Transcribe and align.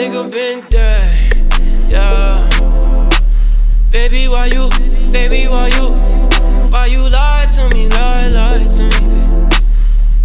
nigga 0.00 0.30
been 0.30 0.64
dead, 0.70 1.92
yeah. 1.92 2.40
Baby, 3.90 4.28
why 4.28 4.46
you, 4.46 4.70
baby, 5.12 5.46
why 5.46 5.68
you, 5.76 5.90
why 6.70 6.86
you 6.86 7.06
lie 7.10 7.46
to 7.54 7.68
me, 7.74 7.86
lie, 7.90 8.28
lie 8.28 8.64
to 8.64 8.84
me, 8.84 9.28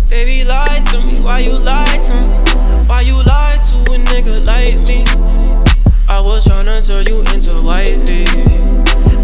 baby, 0.09 0.43
baby 0.43 0.43
lie 0.45 0.81
to 0.91 1.01
me, 1.01 1.19
why 1.19 1.39
you 1.39 1.59
lie 1.59 1.99
to 2.07 2.15
me, 2.15 2.85
why 2.87 3.01
you 3.01 3.21
lie 3.25 3.59
to 3.67 3.75
a 3.91 3.97
nigga 4.07 4.45
like 4.45 4.79
me? 4.87 5.03
I 6.07 6.21
was 6.21 6.45
tryna 6.45 6.79
turn 6.87 7.07
you 7.07 7.19
into 7.33 7.61
wifey. 7.61 8.23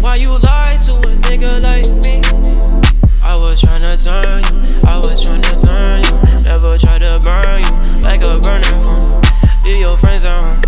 Why 0.02 0.16
you 0.16 0.32
lie 0.32 0.76
to 0.84 0.92
a 0.96 1.16
nigga 1.24 1.62
like 1.62 1.88
me? 2.04 2.20
I 3.22 3.36
was 3.36 3.62
tryna 3.62 3.96
turn 4.04 4.42
you, 4.52 4.86
I 4.86 4.98
was 4.98 5.26
tryna 5.26 5.56
turn 5.64 6.02
you, 6.04 6.42
never 6.42 6.76
try 6.76 6.98
to 6.98 7.20
burn 7.24 7.62
you 7.62 8.02
like 8.02 8.22
a 8.22 8.38
burning 8.38 8.80
phone 8.82 9.21
your 9.78 9.96
friends 9.96 10.24
around. 10.24 10.64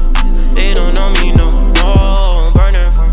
They 0.55 0.75
don't 0.75 0.95
know 0.95 1.11
me 1.21 1.33
no 1.33 1.51
more. 1.83 2.53
Burner 2.53 2.91
phone, 2.91 3.13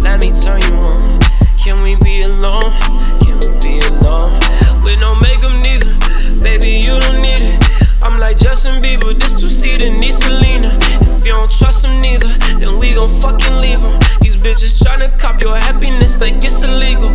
let 0.00 0.20
me 0.20 0.32
turn 0.32 0.60
you 0.62 0.76
on. 0.80 1.20
Can 1.58 1.82
we 1.82 1.96
be 1.96 2.22
alone? 2.22 2.72
Can 3.20 3.38
we 3.38 3.48
be 3.60 3.78
alone? 3.86 4.32
We 4.82 4.96
don't 4.96 5.20
make 5.20 5.40
them 5.40 5.60
neither. 5.60 5.92
Baby, 6.40 6.80
you 6.84 6.98
don't 6.98 7.20
need 7.20 7.42
it. 7.42 8.02
I'm 8.02 8.18
like 8.18 8.38
Justin 8.38 8.80
Bieber, 8.82 9.18
this 9.18 9.40
two 9.40 9.46
seater 9.46 9.90
needs 9.90 10.16
Selena. 10.24 10.70
If 11.00 11.24
you 11.24 11.32
don't 11.32 11.50
trust 11.50 11.84
him 11.84 12.00
neither, 12.00 12.28
then 12.58 12.78
we 12.78 12.94
gon' 12.94 13.10
fucking 13.20 13.56
leave 13.60 13.80
him. 13.80 14.00
These 14.20 14.36
bitches 14.36 14.82
tryna 14.82 15.16
cop 15.18 15.42
your 15.42 15.56
happiness 15.56 16.20
like 16.20 16.36
it's 16.36 16.62
illegal. 16.62 17.10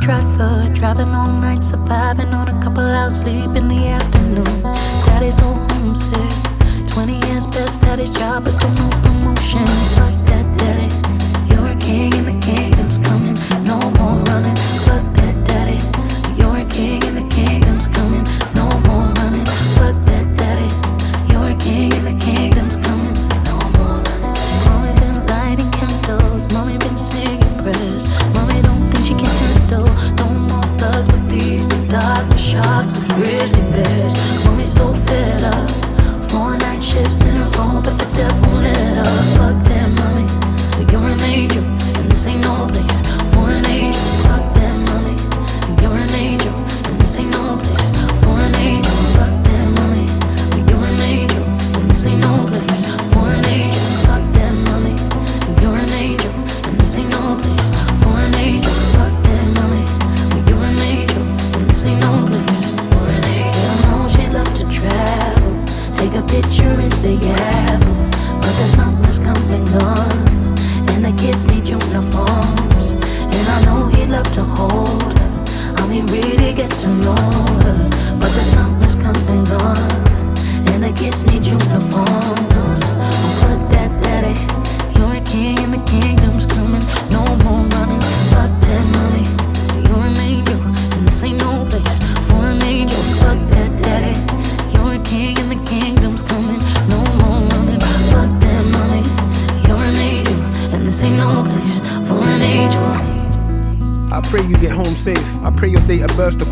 driver, 0.00 0.72
driving 0.74 1.08
all 1.08 1.32
night, 1.32 1.62
surviving 1.64 2.28
on 2.28 2.48
a 2.48 2.62
couple 2.62 2.84
hours 2.84 3.20
sleep 3.20 3.54
in 3.56 3.68
the 3.68 3.88
afternoon. 3.88 4.62
Daddy's 5.06 5.36
so 5.36 5.44
homesick. 5.44 6.90
20 6.92 7.12
years 7.26 7.46
past 7.46 7.80
daddy's 7.80 8.10
job, 8.10 8.46
is 8.46 8.54
still 8.54 8.70
no 8.70 8.90
promotion. 9.02 9.66
Fuck 9.94 10.14
that 10.26 10.58
daddy. 10.58 10.95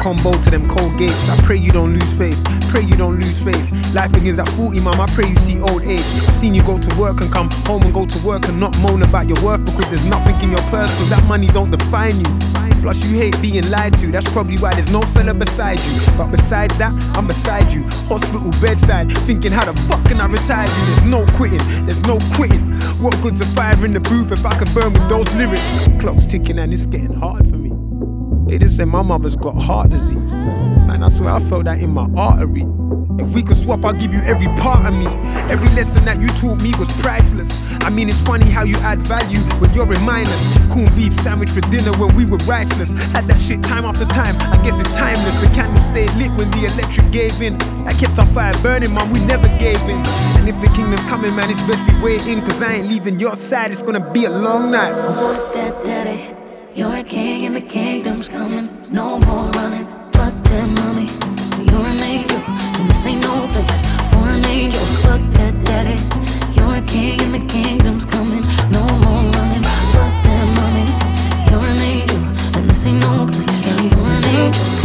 Combo 0.05 0.33
to 0.33 0.51
them 0.51 0.69
cold 0.69 0.99
gates. 0.99 1.31
I 1.31 1.37
pray 1.41 1.57
you 1.57 1.71
don't 1.71 1.95
lose 1.95 2.13
faith. 2.19 2.39
Pray 2.69 2.83
you 2.83 2.95
don't 2.95 3.19
lose 3.19 3.43
faith. 3.43 3.95
Life 3.95 4.13
begins 4.13 4.39
at 4.39 4.47
40, 4.51 4.81
mom. 4.81 5.01
I 5.01 5.07
pray 5.07 5.31
you 5.31 5.37
see 5.37 5.59
old 5.61 5.83
age. 5.83 6.05
I've 6.29 6.35
seen 6.35 6.55
you 6.55 6.63
go 6.63 6.77
to 6.79 7.01
work 7.01 7.23
and 7.23 7.33
come 7.33 7.49
home 7.65 7.83
and 7.85 7.95
go 7.95 8.05
to 8.05 8.19
work 8.27 8.47
and 8.47 8.61
not 8.61 8.79
moan 8.81 9.03
about 9.03 9.29
your 9.29 9.43
worth 9.43 9.65
because 9.65 9.89
there's 9.89 10.05
nothing 10.05 10.39
in 10.43 10.51
your 10.51 10.61
purse. 10.69 10.95
Cause 10.99 11.09
that 11.09 11.25
money 11.27 11.47
don't 11.47 11.71
define 11.71 12.21
you. 12.21 12.27
Plus, 12.83 13.03
you 13.07 13.17
hate 13.17 13.41
being 13.41 13.67
lied 13.71 13.99
to. 14.01 14.13
That's 14.13 14.29
probably 14.29 14.59
why 14.59 14.75
there's 14.75 14.93
no 14.93 15.01
fella 15.17 15.33
beside 15.33 15.81
you. 15.81 15.93
But 16.19 16.31
besides 16.31 16.77
that, 16.77 16.93
I'm 17.17 17.27
beside 17.27 17.73
you. 17.73 17.85
Hospital 18.13 18.51
bedside, 18.61 19.11
thinking 19.25 19.53
how 19.53 19.65
the 19.65 19.73
fuck 19.89 20.05
can 20.05 20.21
I 20.21 20.27
retire 20.27 20.69
you? 20.69 20.85
There's 20.85 21.07
no 21.07 21.25
quitting, 21.33 21.65
there's 21.87 22.03
no 22.03 22.19
quitting. 22.37 22.75
What 23.01 23.19
good's 23.23 23.41
a 23.41 23.47
fire 23.57 23.83
in 23.87 23.95
the 23.95 24.01
booth 24.01 24.33
if 24.33 24.45
I 24.45 24.55
can 24.59 24.71
burn 24.75 24.93
with 24.93 25.09
those 25.09 25.33
lyrics? 25.33 25.89
Clock's 25.99 26.27
ticking 26.27 26.59
and 26.59 26.75
it's 26.75 26.85
getting 26.85 27.15
hard. 27.15 27.54
They 28.47 28.59
just 28.59 28.77
say 28.77 28.85
my 28.85 29.03
mother's 29.03 29.37
got 29.37 29.55
heart 29.55 29.91
disease. 29.91 30.33
Man, 30.33 31.03
I 31.03 31.09
swear 31.09 31.31
I 31.31 31.41
felt 31.41 31.65
that 31.65 31.81
in 31.81 31.91
my 31.91 32.07
artery. 32.17 32.67
If 33.19 33.29
we 33.33 33.43
could 33.43 33.57
swap, 33.57 33.85
I'll 33.85 33.93
give 33.93 34.13
you 34.13 34.21
every 34.21 34.49
part 34.61 34.85
of 34.87 34.93
me. 34.93 35.07
Every 35.49 35.69
lesson 35.71 36.05
that 36.05 36.21
you 36.21 36.29
taught 36.41 36.61
me 36.61 36.73
was 36.79 36.89
priceless. 37.01 37.49
I 37.83 37.91
mean, 37.91 38.09
it's 38.09 38.21
funny 38.21 38.51
how 38.51 38.65
you 38.65 38.77
add 38.79 38.99
value 39.01 39.39
when 39.61 39.73
you're 39.73 39.91
in 39.93 40.03
minus. 40.03 40.59
Cool 40.73 40.89
beef 40.97 41.13
sandwich 41.13 41.51
for 41.51 41.61
dinner 41.63 41.93
when 41.97 42.15
we 42.17 42.27
were 42.27 42.39
riceless. 42.39 42.93
Had 43.13 43.29
that 43.29 43.41
shit 43.41 43.63
time 43.63 43.85
after 43.85 44.05
time. 44.07 44.37
I 44.53 44.61
guess 44.65 44.79
it's 44.79 44.91
timeless. 44.93 45.41
The 45.41 45.55
candle 45.55 45.83
stayed 45.85 46.13
lit 46.15 46.31
when 46.37 46.51
the 46.51 46.67
electric 46.67 47.11
gave 47.13 47.41
in. 47.41 47.55
I 47.87 47.93
kept 47.93 48.19
our 48.19 48.27
fire 48.27 48.53
burning, 48.63 48.93
man. 48.93 49.11
We 49.13 49.25
never 49.27 49.49
gave 49.59 49.81
in. 49.83 50.03
And 50.37 50.49
if 50.49 50.61
the 50.61 50.69
kingdom's 50.75 51.05
coming, 51.05 51.35
man, 51.37 51.51
it's 51.51 51.65
best 51.67 51.81
we 51.95 52.03
wait 52.03 52.27
in. 52.27 52.43
Cause 52.43 52.61
I 52.61 52.75
ain't 52.75 52.89
leaving 52.89 53.19
your 53.19 53.37
side. 53.37 53.71
It's 53.71 53.83
gonna 53.83 54.13
be 54.13 54.25
a 54.27 54.31
long 54.31 54.71
night. 54.71 54.93
That 55.55 55.85
daddy. 55.85 56.44
You're 56.77 56.97
a 56.97 57.05
king 57.05 57.47
and 57.47 57.55
the 57.55 57.61
kingdom's 57.61 58.29
coming. 58.29 58.69
No 58.91 59.21
more 59.21 59.49
running. 59.51 59.87
Fuck 60.13 60.35
that 60.51 60.67
money. 60.83 61.07
You're 61.71 61.87
an 61.87 62.01
angel, 62.01 62.37
and 62.37 62.91
this 62.91 63.07
ain't 63.07 63.23
no 63.23 63.47
place 63.53 63.81
for 64.11 64.29
an 64.29 64.45
angel. 64.45 64.81
Fuck 65.05 65.21
that 65.35 65.55
daddy. 65.65 65.97
You're 66.53 66.75
a 66.75 66.83
king 66.83 67.21
and 67.21 67.33
the 67.33 67.47
kingdom's 67.47 68.05
coming. 68.05 68.43
No 68.73 68.85
more 69.05 69.23
running. 69.31 69.63
Fuck 69.95 70.15
that 70.27 70.47
money. 70.61 70.89
You're 71.49 71.65
an 71.65 71.79
angel, 71.79 72.19
and 72.59 72.69
this 72.69 72.85
ain't 72.87 73.01
no 73.01 73.29
place 73.31 73.63
for 73.95 74.09
an 74.09 74.25
angel. 74.25 74.84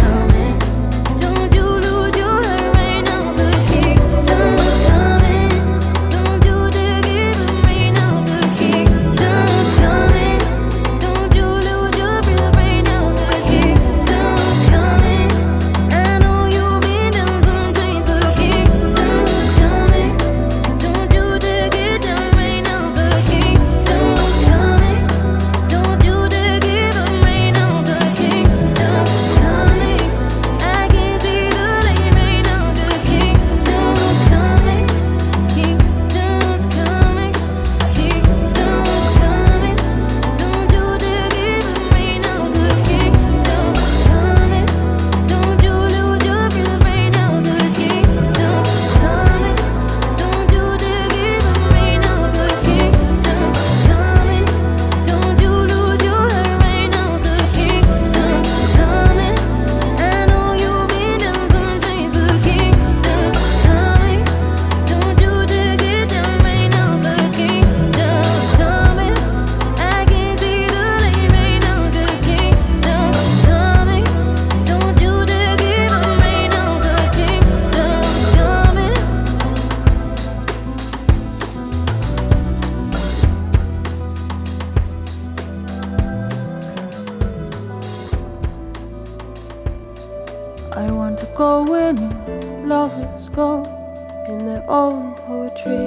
in 94.30 94.46
their 94.46 94.64
own 94.70 95.16
poetry. 95.16 95.86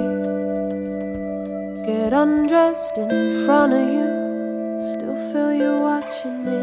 Get 1.85 2.11
undressed 2.13 2.97
in 2.97 3.45
front 3.45 3.73
of 3.73 3.85
you, 3.97 4.09
still 4.91 5.17
feel 5.31 5.53
you 5.53 5.71
watching 5.89 6.37
me. 6.49 6.61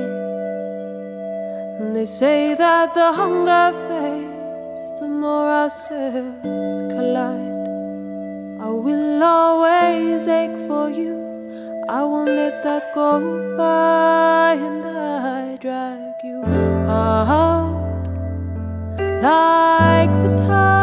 And 1.79 1.97
they 1.97 2.07
say 2.07 2.55
that 2.55 2.95
the 2.95 3.13
hunger 3.13 3.67
fades 3.87 4.85
the 5.01 5.09
more 5.09 5.49
our 5.61 5.71
souls 5.71 6.77
collide. 6.93 7.59
I 8.67 8.71
will 8.87 9.23
always 9.23 10.29
ache 10.29 10.61
for 10.69 10.91
you. 10.91 11.17
I 11.89 12.03
won't 12.05 12.31
let 12.43 12.63
that 12.63 12.95
go 12.95 13.11
by, 13.57 14.55
and 14.69 14.85
I 14.85 15.57
drag 15.57 16.23
you 16.23 16.45
out 16.87 18.07
like 19.23 20.13
the 20.23 20.37
tide. 20.47 20.80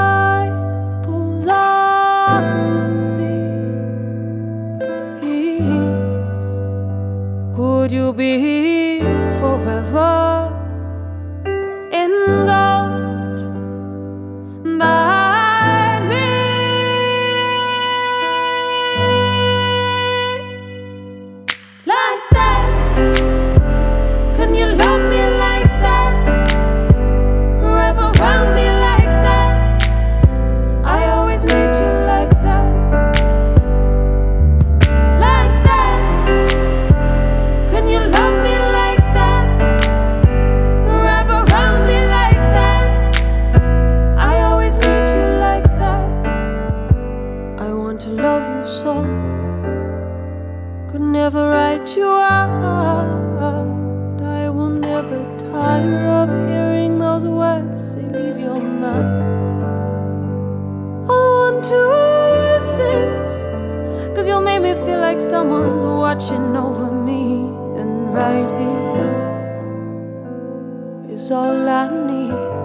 to 8.08 8.14
be 8.14 8.67
like 65.18 65.24
someone's 65.24 65.84
watching 65.84 66.56
over 66.56 66.92
me, 66.92 67.48
and 67.82 68.14
right 68.14 68.50
here 68.60 69.16
is 71.10 71.32
all 71.32 71.68
I 71.68 71.88
need. 72.06 72.57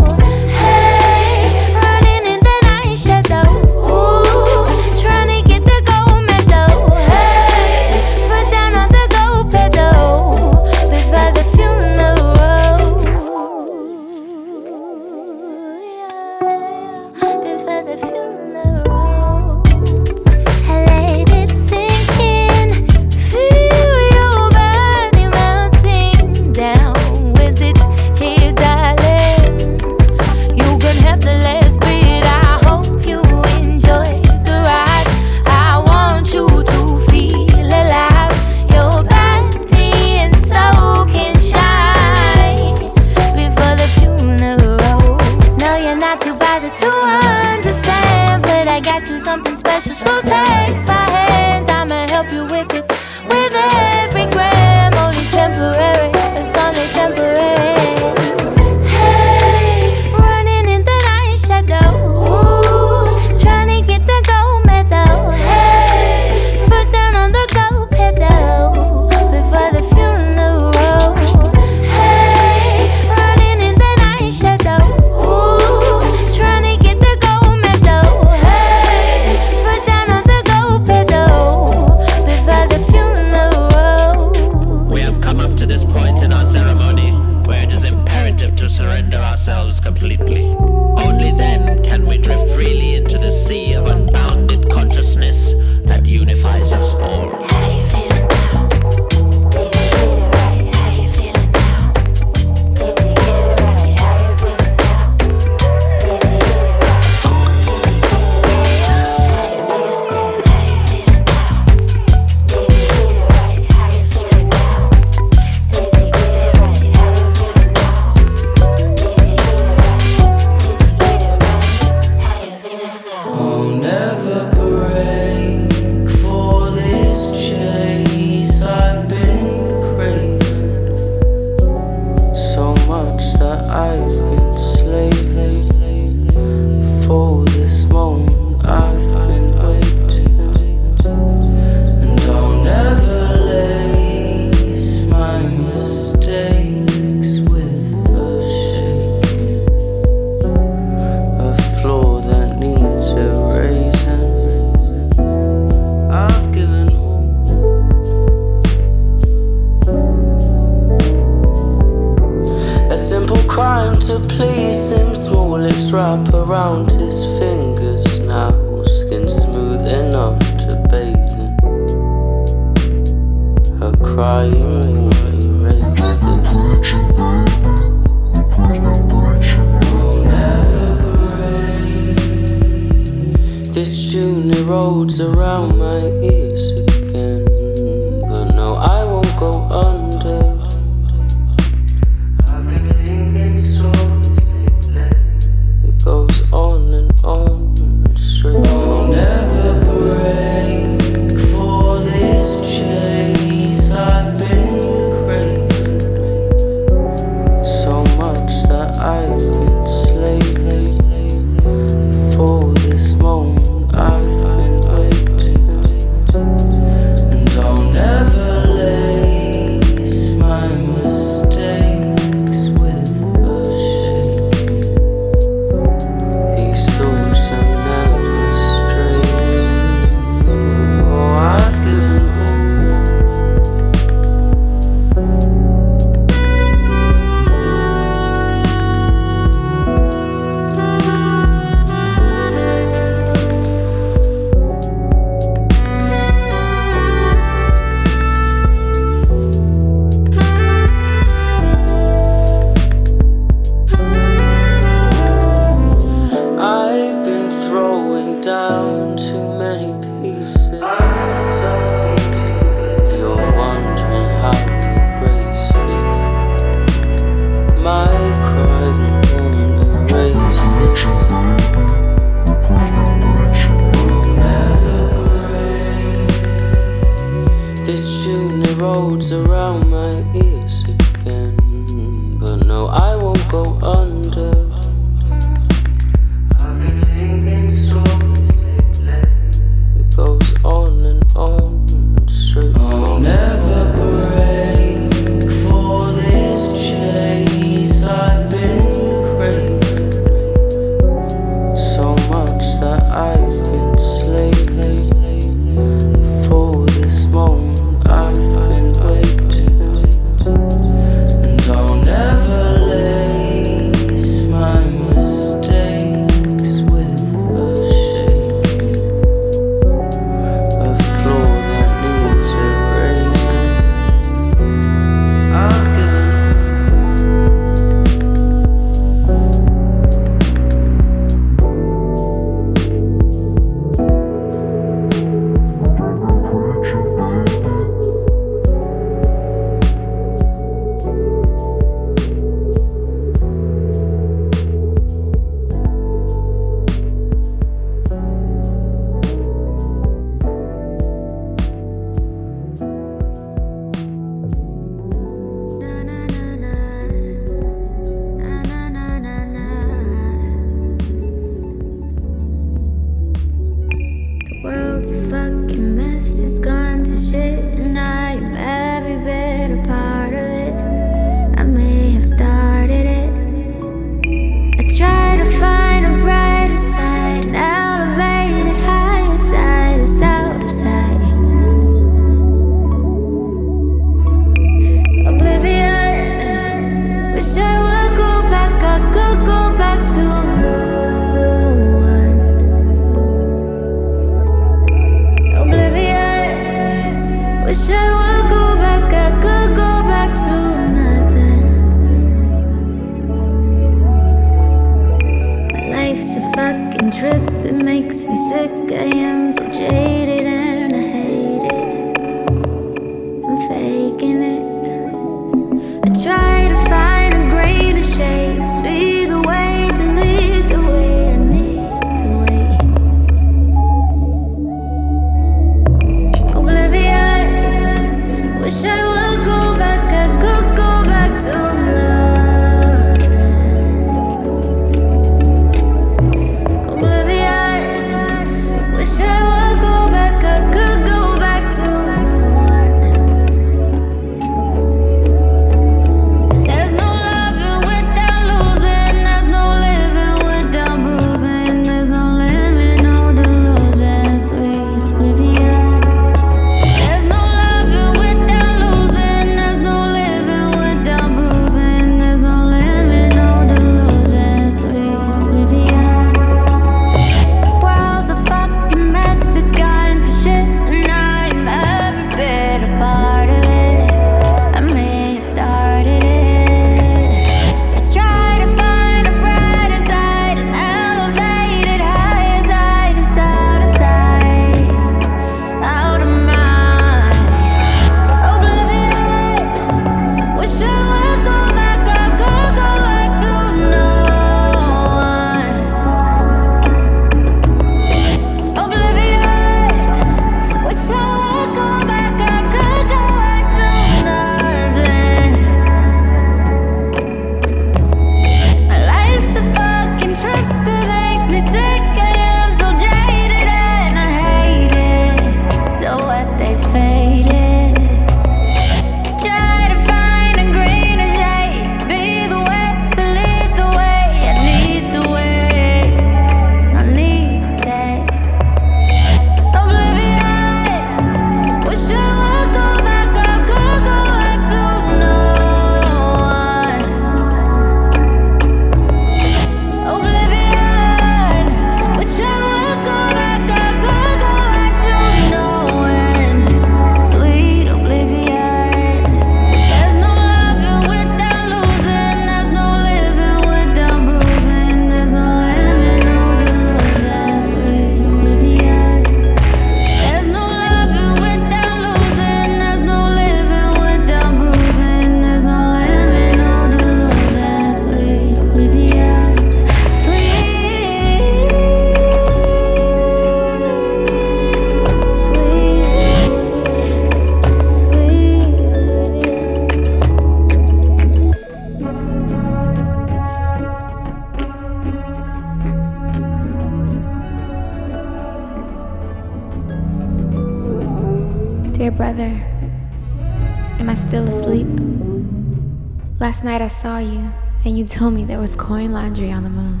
Told 598.18 598.34
me 598.34 598.44
there 598.44 598.58
was 598.58 598.74
coin 598.74 599.12
laundry 599.12 599.52
on 599.52 599.62
the 599.62 599.70
moon. 599.70 600.00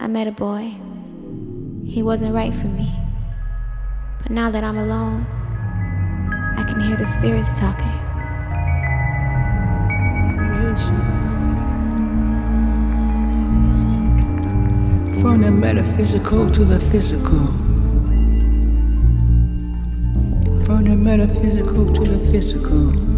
I 0.00 0.08
met 0.08 0.26
a 0.26 0.32
boy. 0.32 0.74
He 1.86 2.02
wasn't 2.02 2.34
right 2.34 2.52
for 2.52 2.66
me. 2.66 2.92
But 4.20 4.32
now 4.32 4.50
that 4.50 4.64
I'm 4.64 4.76
alone, 4.76 5.24
I 6.58 6.64
can 6.64 6.80
hear 6.80 6.96
the 6.96 7.06
spirits 7.06 7.56
talking. 7.56 7.86
From 15.22 15.42
the 15.42 15.52
metaphysical 15.52 16.50
to 16.50 16.64
the 16.64 16.80
physical. 16.80 17.46
from 20.64 20.84
the 20.84 20.96
metaphysical 20.96 21.92
to 21.92 22.04
the 22.04 22.18
physical. 22.32 23.09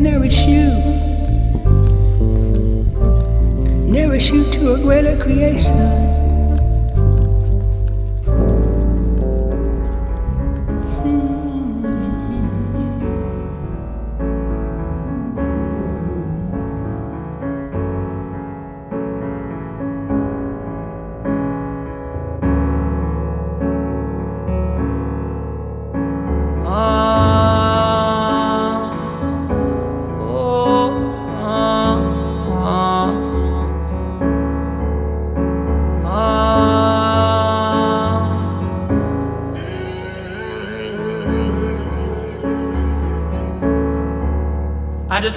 Nourish 0.00 0.46
you 0.46 0.70
nourish 3.84 4.30
you 4.30 4.50
to 4.50 4.72
a 4.72 4.78
greater 4.78 5.14
creation. 5.22 6.09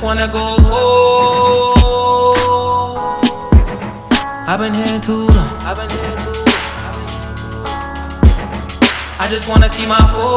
Wanna 0.03 0.27
go 0.27 0.57
home. 0.67 1.77
I've 4.45 4.59
been 4.59 4.73
here 4.73 4.99
too 4.99 5.27
long. 5.27 5.57
I've 5.63 5.77
been 5.77 5.89
here 5.89 6.17
too 6.19 6.33
long. 6.43 6.57
I 9.17 9.27
just 9.29 9.47
wanna 9.47 9.69
see 9.69 9.87
my 9.87 9.95
home, 9.95 10.27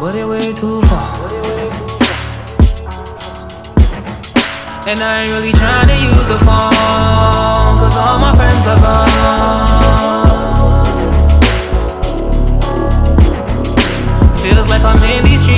but 0.00 0.14
it 0.14 0.24
way 0.26 0.54
too 0.54 0.80
far. 0.88 1.14
And 4.88 4.98
I 5.00 5.20
ain't 5.20 5.30
really 5.32 5.52
trying 5.52 5.88
to 5.88 5.96
use 6.10 6.26
the 6.32 6.38
phone, 6.46 7.76
cause 7.80 7.96
all 7.96 8.18
my 8.18 8.34
friends 8.36 8.66
are 8.66 8.80
gone. 8.80 9.45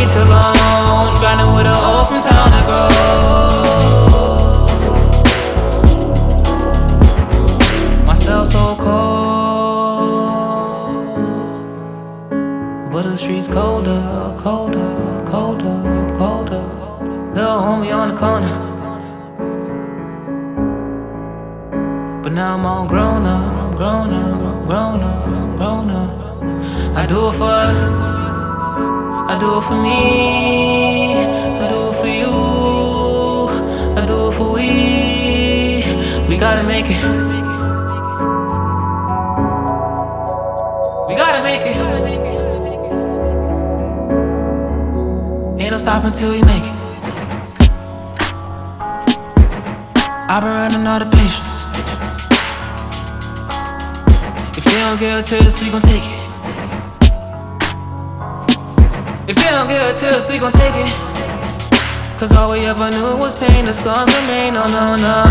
Streets 0.08 0.26
alone, 0.26 1.14
grinding 1.20 1.54
with 1.54 1.66
a 1.66 1.74
hoe 1.74 2.04
from 2.04 2.20
town 2.22 2.50
to 2.52 2.62
grow. 2.66 2.88
My 8.06 8.14
cell 8.14 8.46
so 8.46 8.74
cold, 8.76 9.72
but 12.90 13.02
the 13.02 13.16
streets 13.16 13.48
colder, 13.48 14.00
colder, 14.38 15.24
colder, 15.26 16.14
colder. 16.16 16.64
Little 17.34 17.60
homie 17.60 17.92
on 17.94 18.08
the 18.08 18.16
corner, 18.16 18.56
but 22.22 22.32
now 22.32 22.54
I'm 22.54 22.66
all 22.66 22.86
grown 22.88 23.26
up, 23.26 23.76
grown 23.76 24.12
up, 24.12 24.66
grown 24.66 25.00
up, 25.02 25.56
grown 25.56 25.90
up. 25.90 26.96
I 26.96 27.06
do 27.06 27.28
it 27.28 27.34
for 27.34 27.44
us. 27.44 28.17
I 29.30 29.36
do 29.36 29.58
it 29.58 29.62
for 29.62 29.76
me, 29.76 31.12
I 31.12 31.68
do 31.68 31.90
it 31.90 31.96
for 32.00 32.06
you, 32.06 32.32
I 33.94 34.06
do 34.06 34.28
it 34.30 34.32
for 34.32 34.52
we. 34.54 36.28
We 36.30 36.38
gotta 36.38 36.62
make 36.62 36.86
it. 36.88 36.96
We 41.08 41.14
gotta 41.14 41.42
make 41.42 41.60
it. 41.60 41.76
Ain't 45.60 45.72
no 45.72 45.76
stopping 45.76 46.12
we 46.30 46.40
make 46.42 46.64
it. 46.64 46.78
I've 50.30 50.42
been 50.42 50.52
running 50.52 50.86
out 50.86 51.02
of 51.02 51.10
patience. 51.10 51.66
If 54.56 54.64
they 54.64 54.72
don't 54.72 54.98
get 54.98 55.18
it 55.18 55.24
to 55.26 55.44
us, 55.44 55.62
we 55.62 55.70
gon' 55.70 55.82
take 55.82 56.02
it. 56.02 56.27
If 59.28 59.36
they 59.36 59.44
don't 59.50 59.68
give 59.68 59.82
it 59.82 59.96
to 59.96 60.16
us, 60.16 60.30
we 60.32 60.38
gon' 60.38 60.52
take 60.52 60.72
it. 60.74 60.90
Cause 62.18 62.32
all 62.32 62.50
we 62.50 62.64
ever 62.64 62.90
knew 62.90 63.14
was 63.14 63.38
pain, 63.38 63.66
the 63.66 63.74
scars 63.74 64.08
remain. 64.22 64.56
Oh 64.56 64.66
no, 64.66 64.96
no. 64.96 65.22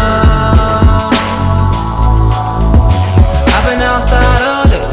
I've 3.55 3.65
been 3.65 3.81
outside 3.81 4.41
all 4.45 4.65
day. 4.69 4.85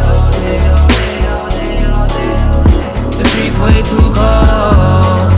The 3.19 3.25
streets 3.29 3.59
way 3.59 3.83
too 3.83 4.09
cold. 4.17 5.33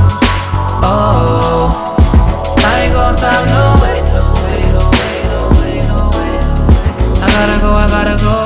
Oh, 0.86 1.96
I 2.58 2.82
ain't 2.84 2.92
gon' 2.94 3.14
stop 3.14 3.46
no 3.48 3.82
way. 3.82 3.98
I 7.20 7.26
gotta 7.34 7.60
go, 7.60 7.72
I 7.72 7.88
gotta 7.88 8.16
go. 8.22 8.45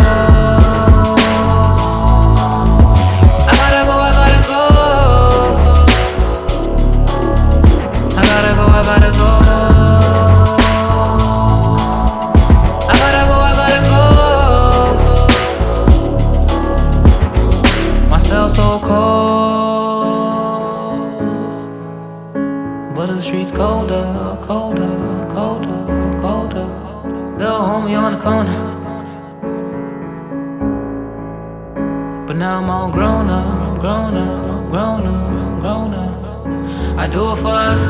grown 33.90 34.16
up, 34.16 34.50
I'm 34.54 34.70
grown 34.70 35.04
up, 35.04 35.30
I'm 35.44 35.60
grown 35.60 35.94
up. 35.94 36.96
I 36.96 37.08
do 37.08 37.32
it 37.32 37.38
for 37.42 37.54
us, 37.70 37.80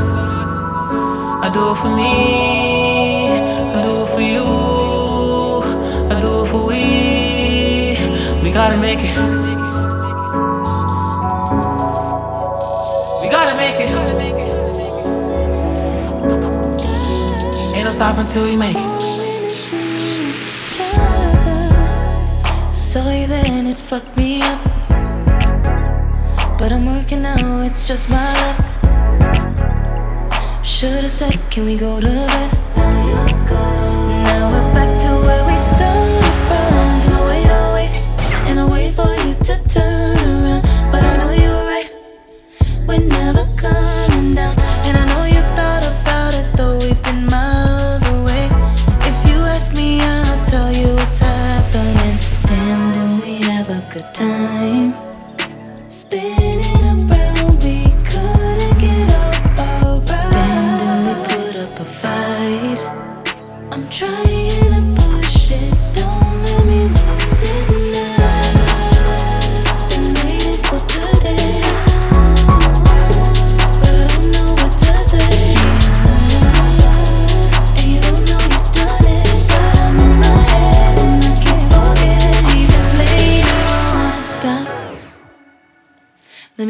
I 1.44 1.50
do 1.52 1.72
it 1.72 1.76
for 1.82 1.92
me, 1.94 3.28
I 3.76 3.82
do 3.82 4.04
it 4.04 4.08
for 4.14 4.22
you, 4.32 4.46
I 6.10 6.14
do 6.18 6.30
it 6.42 6.48
for 6.52 6.62
we. 6.70 6.82
We 8.42 8.50
gotta 8.50 8.78
make 8.78 9.00
it. 9.02 9.14
We 13.20 13.28
gotta 13.36 13.54
make 13.62 13.78
it. 13.84 13.90
Ain't 17.76 17.84
no 17.84 17.90
stopping 17.90 18.26
till 18.26 18.44
we 18.44 18.56
make 18.56 18.78
it. 18.86 18.90
Saw 22.74 23.10
you 23.10 23.26
then, 23.26 23.66
it 23.66 23.76
fucked 23.76 24.16
me 24.16 24.40
up 24.40 24.69
but 26.70 26.76
I'm 26.76 26.86
working 26.86 27.22
now, 27.22 27.62
it's 27.62 27.88
just 27.88 28.08
my 28.08 28.32
luck. 28.42 28.64
Should've 30.64 31.10
said, 31.10 31.36
can 31.50 31.64
we 31.64 31.76
go 31.76 31.98
to 31.98 32.06
bed? 32.06 32.58
Now 32.76 33.06
you 33.08 33.48
go. 33.48 33.60
now 34.22 34.50
we're 34.52 34.72
back 34.72 35.02
to 35.02 35.08
where 35.26 35.44
we 35.48 35.56
started. 35.56 36.09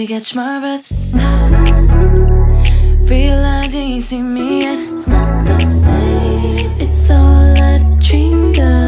me 0.01 0.07
catch 0.07 0.35
my 0.35 0.59
breath. 0.61 0.91
Realize 3.11 3.75
you 3.75 3.81
ain't 3.81 4.03
seen 4.03 4.33
me 4.33 4.63
yet. 4.63 4.79
It's 4.79 5.07
not 5.07 5.47
the 5.47 5.61
same. 5.61 6.71
It's 6.81 7.11
all 7.11 7.55
a 7.55 7.99
dream. 8.01 8.80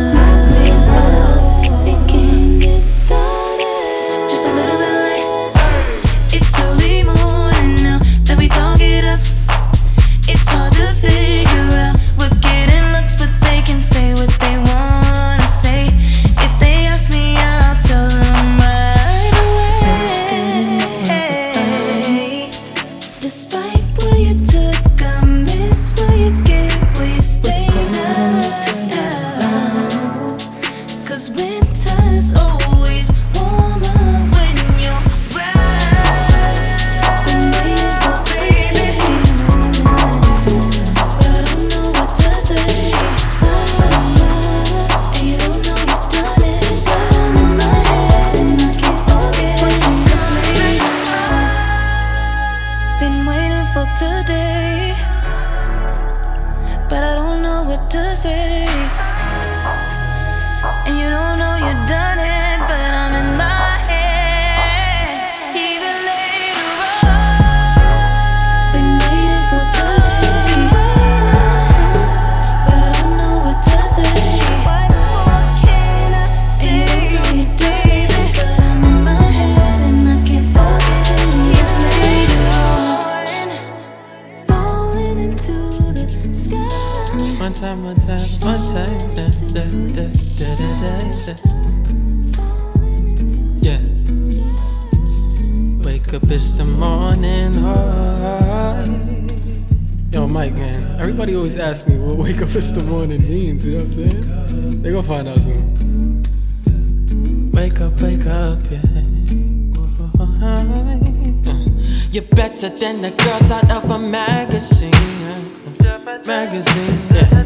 magazine, 116.26 116.98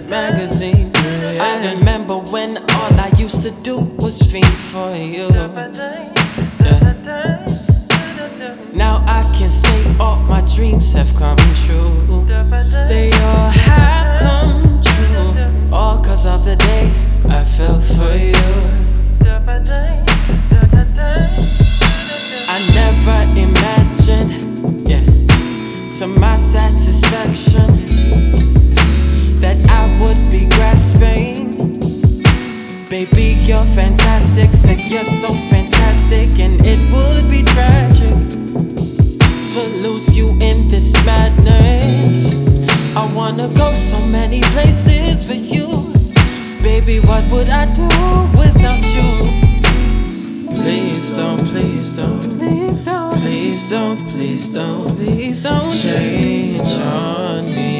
magazine. 0.08 0.90
Yeah. 0.94 1.42
I 1.42 1.74
remember 1.74 2.16
when 2.32 2.56
all 2.56 3.00
I 3.00 3.10
used 3.16 3.42
to 3.42 3.50
do 3.62 3.78
was 3.98 4.20
fiend 4.30 4.46
for 4.46 4.94
you. 4.94 5.28
Yeah. 5.28 5.72
Now 8.74 9.02
I 9.06 9.22
can 9.38 9.48
say 9.48 9.96
all 9.98 10.16
my 10.24 10.42
dreams 10.54 10.92
have 10.92 11.08
come 11.18 11.38
true. 11.64 12.24
They 12.88 13.10
all 13.12 13.50
have 13.50 14.18
come 14.18 14.82
true. 14.84 15.74
All 15.74 15.98
cause 16.02 16.26
of 16.26 16.44
the 16.44 16.56
day 16.56 16.92
I 17.30 17.44
fell 17.44 17.80
for 17.80 18.16
you. 18.18 18.34
I 22.48 22.58
never 22.74 23.18
imagined, 23.40 24.88
yeah, 24.88 25.04
to 25.98 26.20
my 26.20 26.36
satisfaction 26.36 27.85
that 29.46 29.70
I 29.70 29.86
would 30.02 30.18
be 30.34 30.42
grasping. 30.56 31.54
Baby, 32.90 33.38
you're 33.46 33.68
fantastic, 33.78 34.48
said 34.48 34.80
you're 34.90 35.04
so 35.04 35.30
fantastic, 35.30 36.28
and 36.40 36.54
it 36.66 36.80
would 36.90 37.26
be 37.30 37.44
tragic 37.54 38.16
to 39.52 39.60
lose 39.84 40.18
you 40.18 40.30
in 40.48 40.58
this 40.72 40.92
madness. 41.06 42.66
I 42.96 43.06
wanna 43.14 43.48
go 43.54 43.72
so 43.74 43.98
many 44.10 44.40
places 44.54 45.28
with 45.28 45.46
you. 45.54 45.66
Baby, 46.60 46.98
what 47.06 47.24
would 47.30 47.48
I 47.48 47.64
do 47.78 47.86
without 48.42 48.82
you? 48.94 49.08
Please 50.60 51.16
don't, 51.16 51.46
please 51.46 51.94
don't, 51.96 52.38
please 52.38 52.82
don't, 52.82 53.16
please 53.20 53.68
don't, 53.70 53.98
please 54.08 54.50
don't, 54.50 54.96
please 54.96 55.42
don't 55.44 55.70
change 55.70 56.72
on 56.80 57.44
me. 57.46 57.75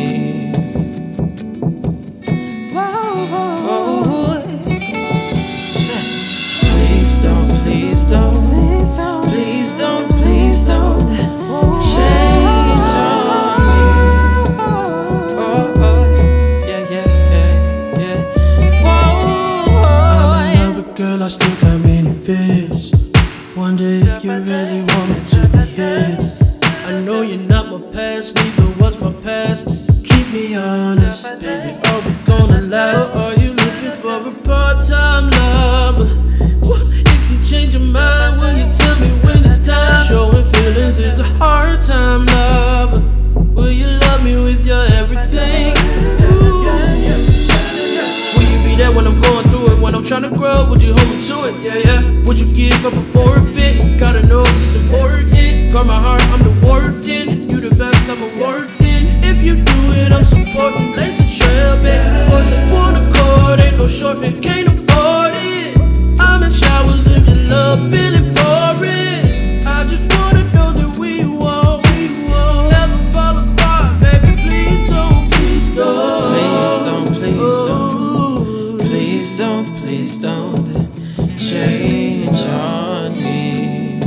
up 52.87 52.93
a 52.93 53.03
forfeit. 53.11 53.99
Gotta 53.99 54.25
know 54.29 54.43
if 54.43 54.63
it's 54.63 54.77
important. 54.77 55.73
Guard 55.73 55.87
my 55.89 55.99
heart, 55.99 56.23
I'm 56.31 56.43
the 56.47 56.55
warden. 56.63 57.43
You 57.51 57.59
the 57.59 57.75
best, 57.75 58.07
I'm 58.07 58.23
a 58.23 58.31
warden. 58.39 59.03
If 59.27 59.43
you 59.43 59.59
do 59.59 59.79
it, 59.99 60.13
I'm 60.13 60.25
supporting. 60.25 60.93
Blaze 60.93 61.19
a 61.19 61.27
trail, 61.27 61.75
baby. 61.83 62.07
For 62.31 62.43
the 62.47 62.59
water 62.71 63.03
cord, 63.11 63.59
ain't 63.61 63.79
no 63.79 63.89
shortening. 63.89 64.39
Can't 64.39 64.69
afford 64.69 65.35
it. 65.35 65.75
I'm 66.23 66.43
in 66.47 66.53
showers, 66.53 67.07
if 67.11 67.27
living 67.27 67.49
love, 67.51 67.91
feeling 67.91 68.29
boring. 68.39 69.67
I 69.67 69.83
just 69.91 70.07
wanna 70.15 70.47
know 70.55 70.71
that 70.71 70.93
we 70.95 71.27
won't, 71.27 71.83
we 71.91 72.07
won't 72.31 72.71
ever 72.71 72.99
fall 73.11 73.35
apart, 73.35 73.99
baby. 73.99 74.47
Please 74.47 74.81
don't, 74.87 75.27
please 75.35 75.75
don't. 75.75 76.31
Please 76.31 76.79
don't, 76.87 77.09
please 77.19 77.59
don't. 77.67 78.07
Oh. 78.07 78.79
Please 78.79 79.37
don't, 79.37 79.67
please 79.75 80.19
don't. 80.19 80.55
Please 80.55 80.85
don't 80.87 80.96
change 81.37 82.47
on 82.47 83.15
me. 83.23 84.01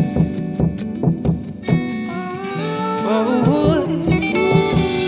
Oh, 3.06 3.86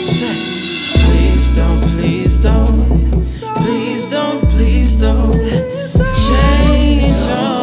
say, 0.05 1.03
please 1.03 1.51
don't, 1.55 1.81
please 1.89 2.39
don't, 2.39 3.23
please 3.61 4.11
don't, 4.11 4.49
please 4.51 5.01
don't 5.01 5.33
change 6.13 7.21
on. 7.23 7.55
me. 7.55 7.60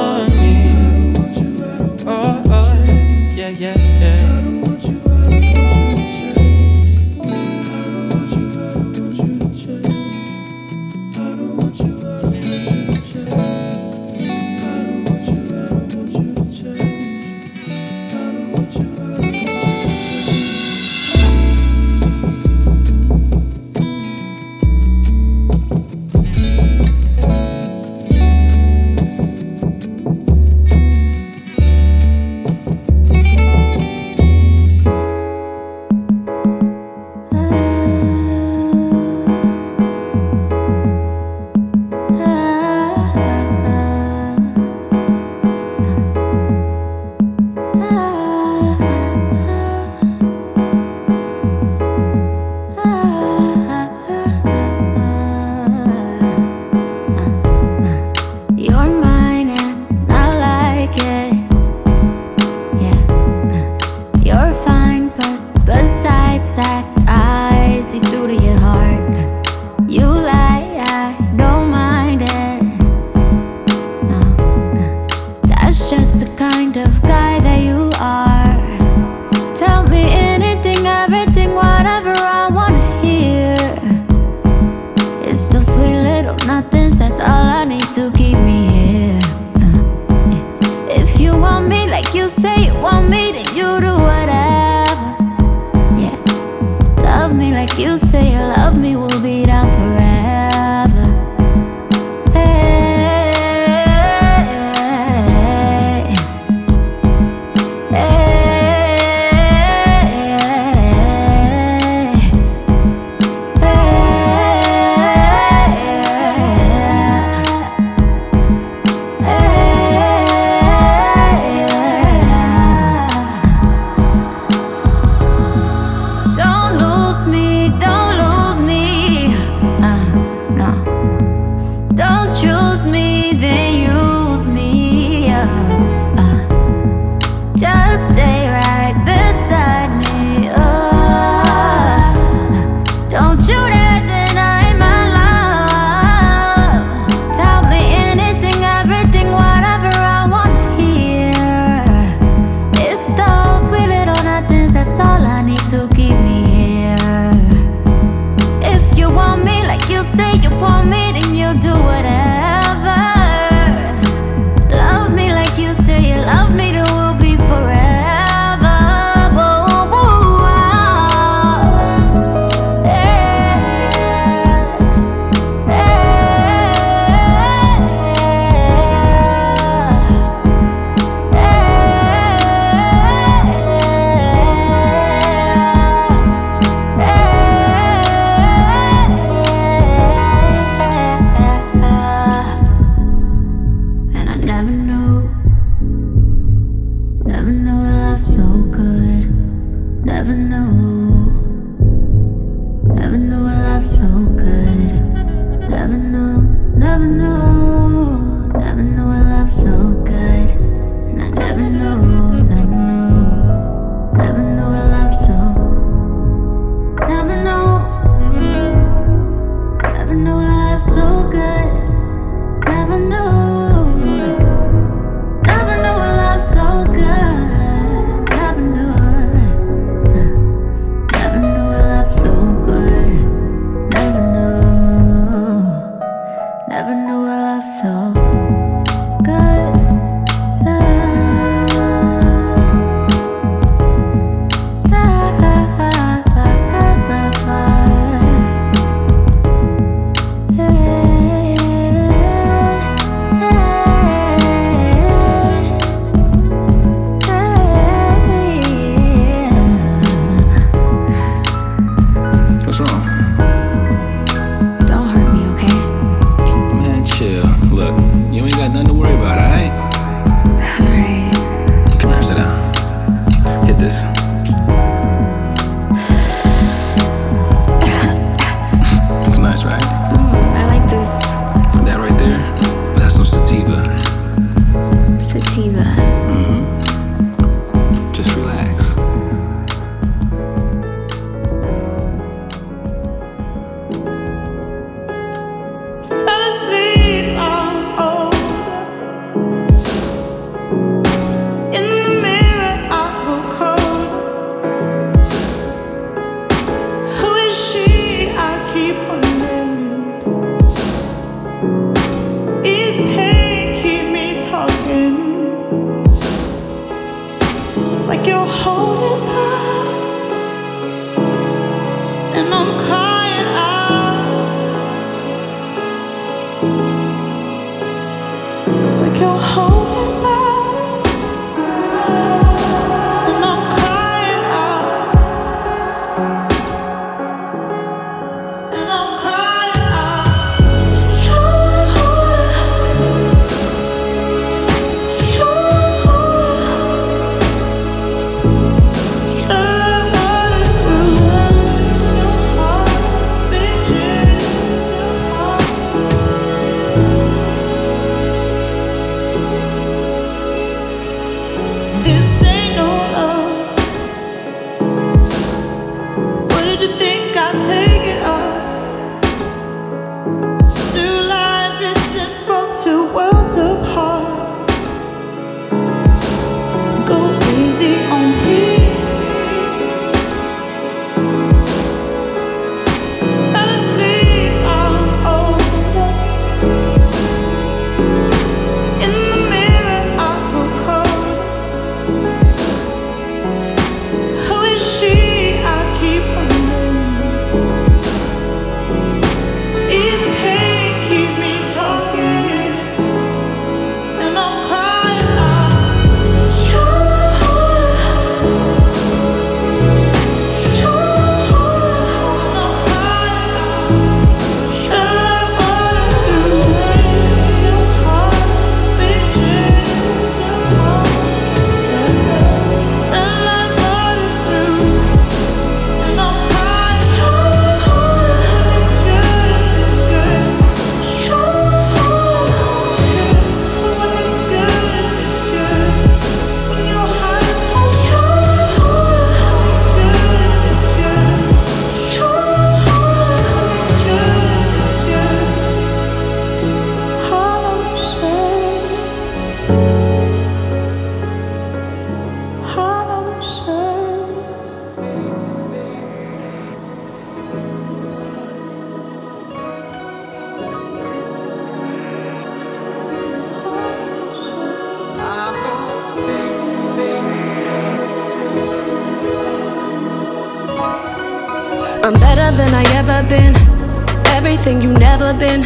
ever 475.14 475.32
been. 475.38 475.62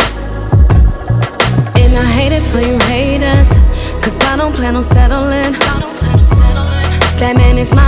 And 1.80 1.92
I 2.04 2.06
hate 2.18 2.32
it 2.32 2.44
for 2.50 2.60
you 2.60 2.78
haters, 2.90 3.50
cause 4.02 4.18
I 4.20 4.36
don't 4.36 4.54
plan 4.54 4.76
on 4.76 4.84
settling. 4.84 5.52
That 7.20 7.34
man 7.36 7.58
is 7.58 7.74
my. 7.74 7.81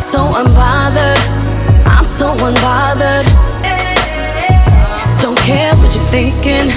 I'm 0.00 0.06
so 0.06 0.24
unbothered. 0.32 1.20
I'm 1.84 2.06
so 2.06 2.34
unbothered. 2.34 3.26
Don't 5.20 5.36
care 5.40 5.74
what 5.76 5.94
you're 5.94 6.04
thinking, 6.06 6.70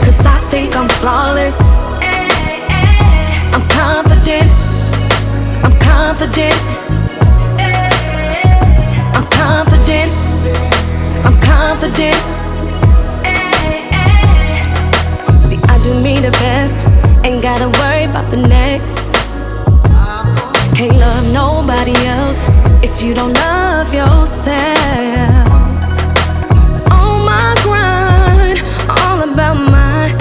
cause 0.00 0.24
I 0.24 0.38
think 0.48 0.74
I'm 0.74 0.88
flawless. 0.88 1.60
I'm 3.52 3.60
confident. 3.68 4.48
I'm 5.62 5.78
confident. 5.80 6.56
I'm 9.16 9.26
confident. 9.28 10.10
I'm 11.26 11.40
confident. 11.42 12.16
See, 15.44 15.60
I 15.68 15.78
do 15.84 15.92
me 16.00 16.20
the 16.20 16.30
best. 16.40 16.86
Ain't 17.22 17.42
gotta 17.42 17.68
worry 17.80 18.04
about 18.04 18.30
the 18.30 18.38
next. 18.38 18.91
Can't 20.74 20.96
love 20.96 21.32
nobody 21.32 21.94
else 22.06 22.48
if 22.82 23.02
you 23.02 23.12
don't 23.14 23.34
love 23.34 23.92
yourself. 23.92 25.48
On 26.90 27.24
my 27.28 27.54
grind, 27.62 28.58
all 28.88 29.20
about 29.22 29.58
mine. 29.70 30.16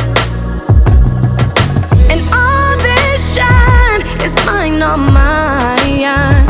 And 2.12 2.22
all 2.34 2.76
this 2.78 3.36
shine 3.36 4.02
is 4.22 4.36
mine, 4.46 4.82
all 4.82 4.98
mine. 4.98 6.46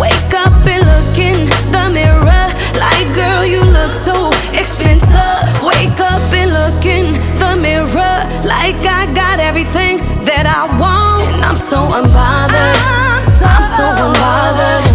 Wake 0.00 0.34
up 0.34 0.66
and 0.66 0.82
look 0.90 1.18
in 1.18 1.46
the 1.70 1.90
mirror. 1.92 2.46
Like, 2.80 3.14
girl, 3.14 3.44
you 3.44 3.60
look 3.60 3.94
so 3.94 4.30
expensive. 4.52 5.62
Wake 5.62 6.00
up 6.00 6.22
and 6.32 6.50
look 6.52 6.84
in 6.86 7.12
the 7.38 7.56
mirror. 7.60 8.16
Like, 8.42 8.80
I 8.86 9.06
got 9.14 9.38
everything 9.38 9.98
that 10.24 10.46
I 10.46 10.64
want. 10.80 11.34
And 11.34 11.44
I'm 11.44 11.56
so 11.56 11.76
unbothered. 11.76 12.80
I 12.80 13.13
I'm 13.52 13.64
so 13.76 13.84
unbothered. 14.04 14.86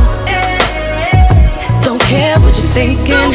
Don't 1.83 2.01
care 2.01 2.37
what 2.39 2.53
you're 2.57 2.73
thinking, 2.73 3.31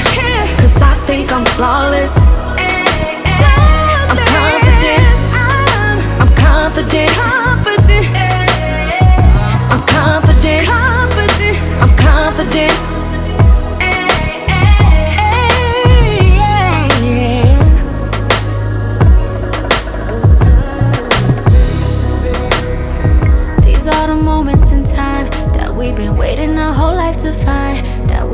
cause 0.59 0.83
I 0.83 0.95
think 1.07 1.33
I'm 1.33 1.45
flawless. 1.57 2.15
I'm 4.11 4.19
confident. 4.37 5.05
I'm 6.21 6.31
confident. 6.35 7.12
I'm 9.73 9.83
confident. 9.87 10.69
I'm 11.83 11.97
confident. 11.97 12.93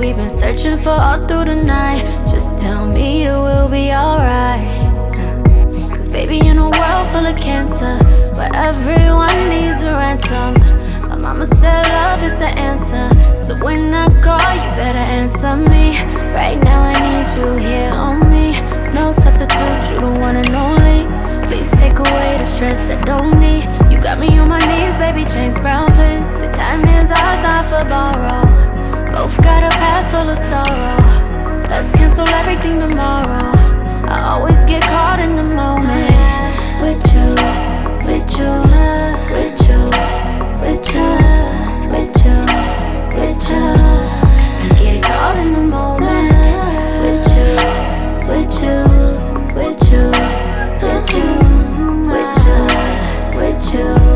We've 0.01 0.17
been 0.17 0.31
searching 0.31 0.79
for 0.79 0.89
all 0.89 1.29
through 1.29 1.45
the 1.45 1.55
night. 1.55 2.01
Just 2.27 2.57
tell 2.57 2.91
me 2.91 3.25
that 3.27 3.39
we'll 3.39 3.69
be 3.69 3.93
alright. 3.93 4.65
Cause, 5.95 6.09
baby, 6.09 6.39
in 6.39 6.57
a 6.57 6.71
world 6.71 7.07
full 7.11 7.27
of 7.27 7.37
cancer, 7.37 8.03
where 8.35 8.51
everyone 8.55 9.51
needs 9.51 9.83
a 9.83 9.93
ransom. 9.93 10.55
My 11.07 11.17
mama 11.17 11.45
said 11.45 11.87
love 11.89 12.25
is 12.25 12.35
the 12.37 12.49
answer. 12.49 13.07
So, 13.43 13.55
when 13.63 13.93
I 13.93 14.07
call, 14.23 14.41
you 14.41 14.71
better 14.75 15.05
answer 15.21 15.55
me. 15.55 15.91
Right 16.33 16.59
now, 16.59 16.81
I 16.81 16.95
need 17.05 17.29
you 17.37 17.57
here 17.57 17.91
on 17.91 18.21
me. 18.31 18.59
No 18.95 19.13
substitute, 19.13 19.93
you 19.93 20.01
don't 20.01 20.19
wanna. 20.19 20.41
Please 21.51 21.73
take 21.73 21.99
away 21.99 22.39
the 22.39 22.45
stress 22.45 22.89
I 22.89 22.99
don't 23.05 23.39
need. 23.39 23.65
You 23.93 24.01
got 24.01 24.19
me 24.19 24.39
on 24.39 24.49
my 24.49 24.61
knees, 24.61 24.97
baby, 24.97 25.29
change 25.29 25.57
brown, 25.57 25.93
please. 25.93 26.33
The 26.35 26.51
time 26.53 26.85
is 26.85 27.11
ours, 27.11 27.41
not 27.41 27.67
for 27.67 27.85
borrow. 27.87 28.70
Both 29.21 29.37
got 29.43 29.63
a 29.63 29.69
past 29.69 30.09
full 30.13 30.31
of 30.31 30.39
sorrow. 30.39 30.97
Let's 31.69 31.93
cancel 31.93 32.27
everything 32.29 32.81
tomorrow. 32.81 33.53
I 34.09 34.19
always 34.33 34.65
get 34.65 34.83
caught 34.85 35.21
in 35.21 35.35
the 35.35 35.43
moment. 35.43 36.09
With 36.81 37.05
you, 37.13 37.37
with 38.09 38.31
you, 38.39 38.51
with 39.37 39.61
you, 39.69 39.81
with 40.65 40.89
you, 40.95 41.09
with 41.93 42.17
you, 42.25 42.39
with 43.13 43.43
you. 43.51 43.65
I 43.93 44.77
get 44.79 45.03
caught 45.03 45.37
in 45.37 45.53
the 45.53 45.65
moment. 45.77 46.33
With 47.05 47.29
you, 47.37 47.53
with 48.27 48.55
you, 48.63 48.79
with 49.55 49.83
you, 49.93 50.05
with 50.81 51.13
you, 51.15 51.29
with 52.09 52.37
you, 52.47 53.37
with 53.37 53.75
you. 53.75 54.10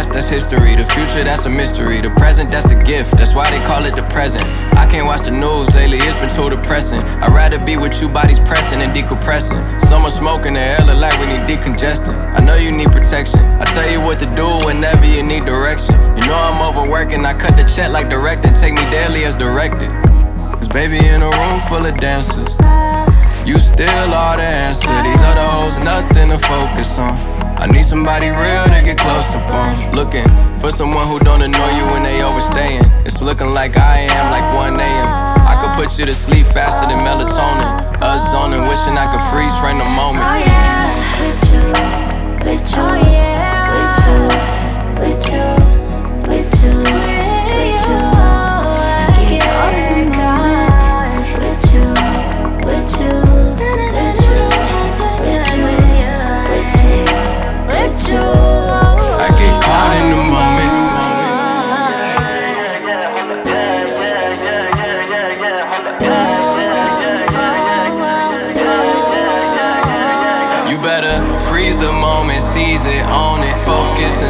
Past, 0.00 0.12
that's 0.12 0.28
history. 0.28 0.76
The 0.76 0.84
future, 0.86 1.24
that's 1.24 1.44
a 1.44 1.50
mystery. 1.50 2.00
The 2.00 2.10
present, 2.10 2.50
that's 2.50 2.70
a 2.70 2.82
gift. 2.84 3.16
That's 3.18 3.34
why 3.34 3.50
they 3.50 3.62
call 3.64 3.84
it 3.84 3.94
the 3.96 4.02
present. 4.04 4.44
I 4.82 4.86
can't 4.86 5.06
watch 5.06 5.24
the 5.24 5.30
news 5.30 5.74
lately, 5.74 5.98
it's 5.98 6.16
been 6.16 6.30
too 6.34 6.48
depressing. 6.48 7.00
I'd 7.22 7.32
rather 7.32 7.58
be 7.58 7.76
with 7.76 8.00
you, 8.00 8.08
bodies 8.08 8.40
pressing 8.40 8.80
and 8.80 8.94
decompressing. 8.94 9.60
Summer 9.82 10.10
smoke 10.10 10.46
in 10.46 10.54
the 10.54 10.60
air 10.60 10.80
look 10.86 10.98
like 10.98 11.18
we 11.20 11.26
need 11.26 11.44
decongestant. 11.50 12.16
I 12.38 12.40
know 12.40 12.54
you 12.54 12.72
need 12.72 12.90
protection. 12.92 13.40
I 13.40 13.64
tell 13.74 13.88
you 13.90 14.00
what 14.00 14.18
to 14.20 14.26
do 14.34 14.48
whenever 14.66 15.04
you 15.04 15.22
need 15.22 15.44
direction. 15.44 15.94
You 16.16 16.24
know 16.28 16.38
I'm 16.48 16.60
overworking, 16.62 17.24
I 17.26 17.34
cut 17.34 17.56
the 17.56 17.64
check 17.64 17.90
like 17.90 18.08
directing. 18.08 18.54
Take 18.54 18.74
me 18.74 18.84
daily 18.90 19.24
as 19.24 19.34
directed. 19.34 19.90
Cause 20.56 20.68
baby, 20.68 20.98
in 20.98 21.22
a 21.22 21.30
room 21.30 21.60
full 21.68 21.84
of 21.84 21.96
dancers. 21.98 22.52
You 23.46 23.58
still 23.58 24.14
are 24.14 24.36
the 24.36 24.48
answer. 24.66 25.02
These 25.02 25.22
other 25.22 25.46
hoes, 25.46 25.76
nothing 25.78 26.28
to 26.28 26.38
focus 26.38 26.98
on. 26.98 27.29
I 27.60 27.66
need 27.66 27.84
somebody 27.84 28.30
real 28.30 28.64
to 28.64 28.80
get 28.82 28.96
close 28.96 29.26
to 29.32 29.44
upon. 29.44 29.94
Looking 29.94 30.24
for 30.60 30.70
someone 30.70 31.06
who 31.06 31.18
don't 31.18 31.42
annoy 31.42 31.76
you 31.76 31.84
when 31.92 32.02
they 32.02 32.22
overstaying. 32.22 32.84
It's 33.04 33.20
looking 33.20 33.48
like 33.48 33.76
I 33.76 34.08
am, 34.08 34.30
like 34.30 34.54
1 34.54 34.80
a.m. 34.80 35.08
I 35.46 35.60
could 35.60 35.74
put 35.76 35.98
you 35.98 36.06
to 36.06 36.14
sleep 36.14 36.46
faster 36.46 36.86
than 36.86 37.04
melatonin. 37.04 38.00
Us 38.00 38.30
zoning, 38.30 38.62
wishing 38.66 38.96
I 38.96 39.12
could 39.12 39.20
freeze 39.28 39.54
frame 39.60 39.76
the 39.76 39.84
moment. 39.84 40.24
Oh 40.24 40.40
yeah, 40.40 40.88
with 41.20 41.44
you, 41.52 41.64
with 42.48 42.70
you, 42.72 43.12
yeah. 43.12 43.76
with 43.76 43.98
you, 44.08 44.20
with 45.04 45.26
you, 45.28 45.59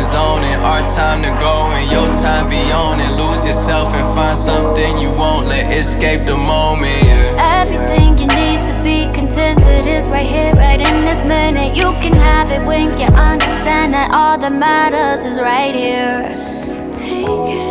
zone 0.04 0.44
it. 0.44 0.58
Our 0.58 0.86
time 0.86 1.22
to 1.22 1.30
go 1.40 1.70
and 1.72 1.90
your 1.90 2.12
time 2.12 2.48
be 2.48 2.72
on 2.72 3.00
it. 3.00 3.10
Lose 3.20 3.44
yourself 3.46 3.94
and 3.94 4.06
find 4.14 4.36
something 4.36 4.98
you 4.98 5.10
won't 5.10 5.46
let 5.46 5.72
escape 5.72 6.26
the 6.26 6.36
moment. 6.36 7.04
Yeah. 7.04 7.62
Everything 7.62 8.18
you 8.18 8.26
need 8.26 8.60
to 8.70 8.74
be 8.82 9.12
contented 9.12 9.86
is 9.86 10.08
right 10.08 10.28
here, 10.28 10.52
right 10.54 10.80
in 10.80 11.04
this 11.04 11.24
minute. 11.24 11.76
You 11.76 11.90
can 12.02 12.12
have 12.12 12.50
it 12.50 12.66
when 12.66 12.98
you 12.98 13.06
understand 13.06 13.94
that 13.94 14.10
all 14.12 14.38
that 14.38 14.52
matters 14.52 15.24
is 15.24 15.38
right 15.38 15.74
here. 15.74 16.90
Take 16.92 17.26
care 17.26 17.69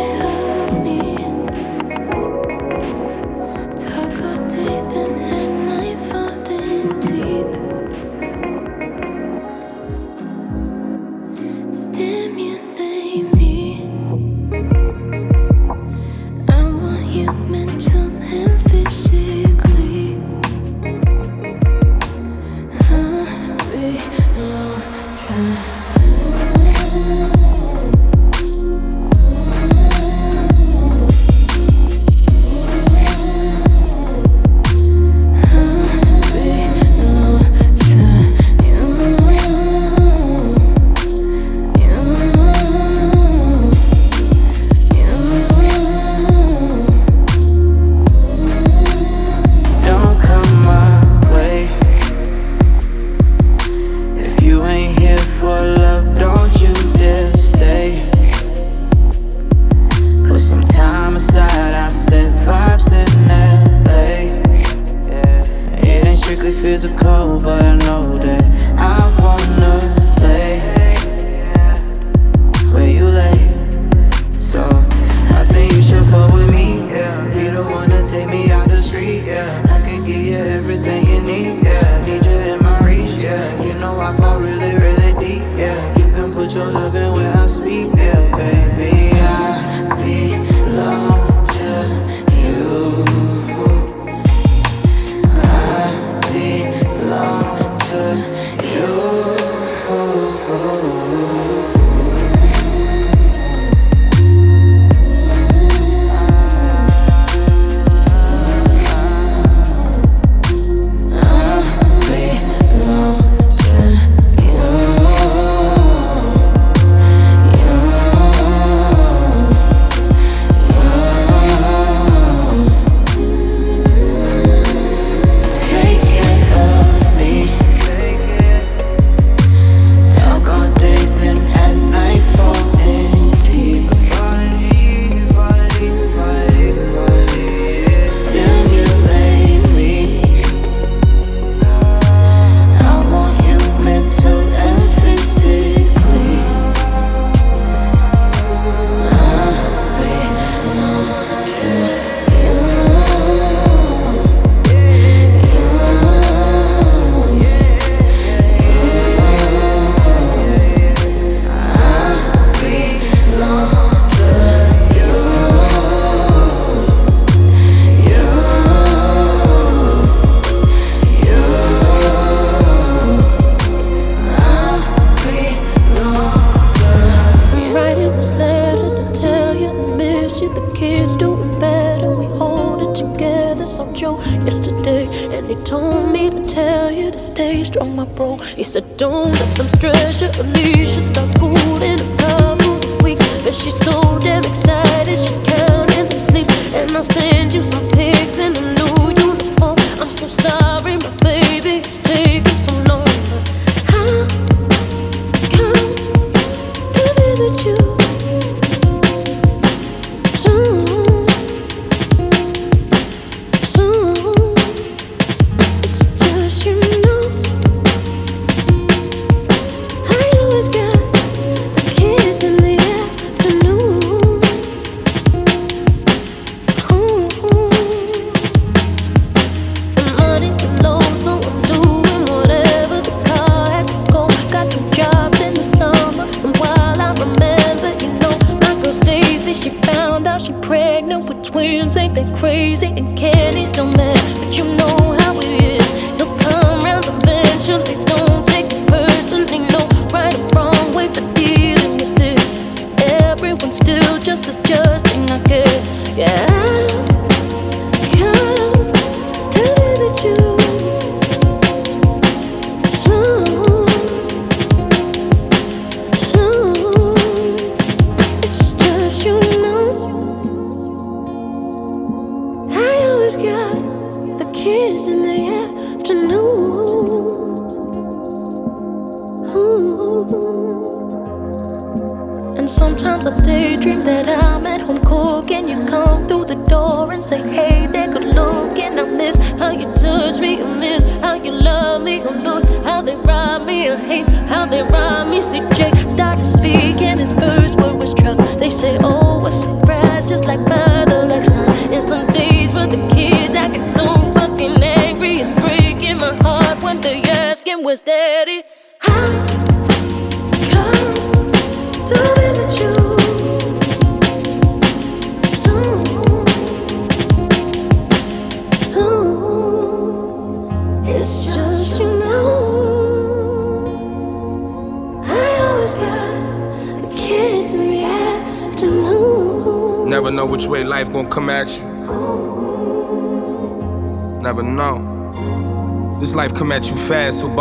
I'm 200.38 200.69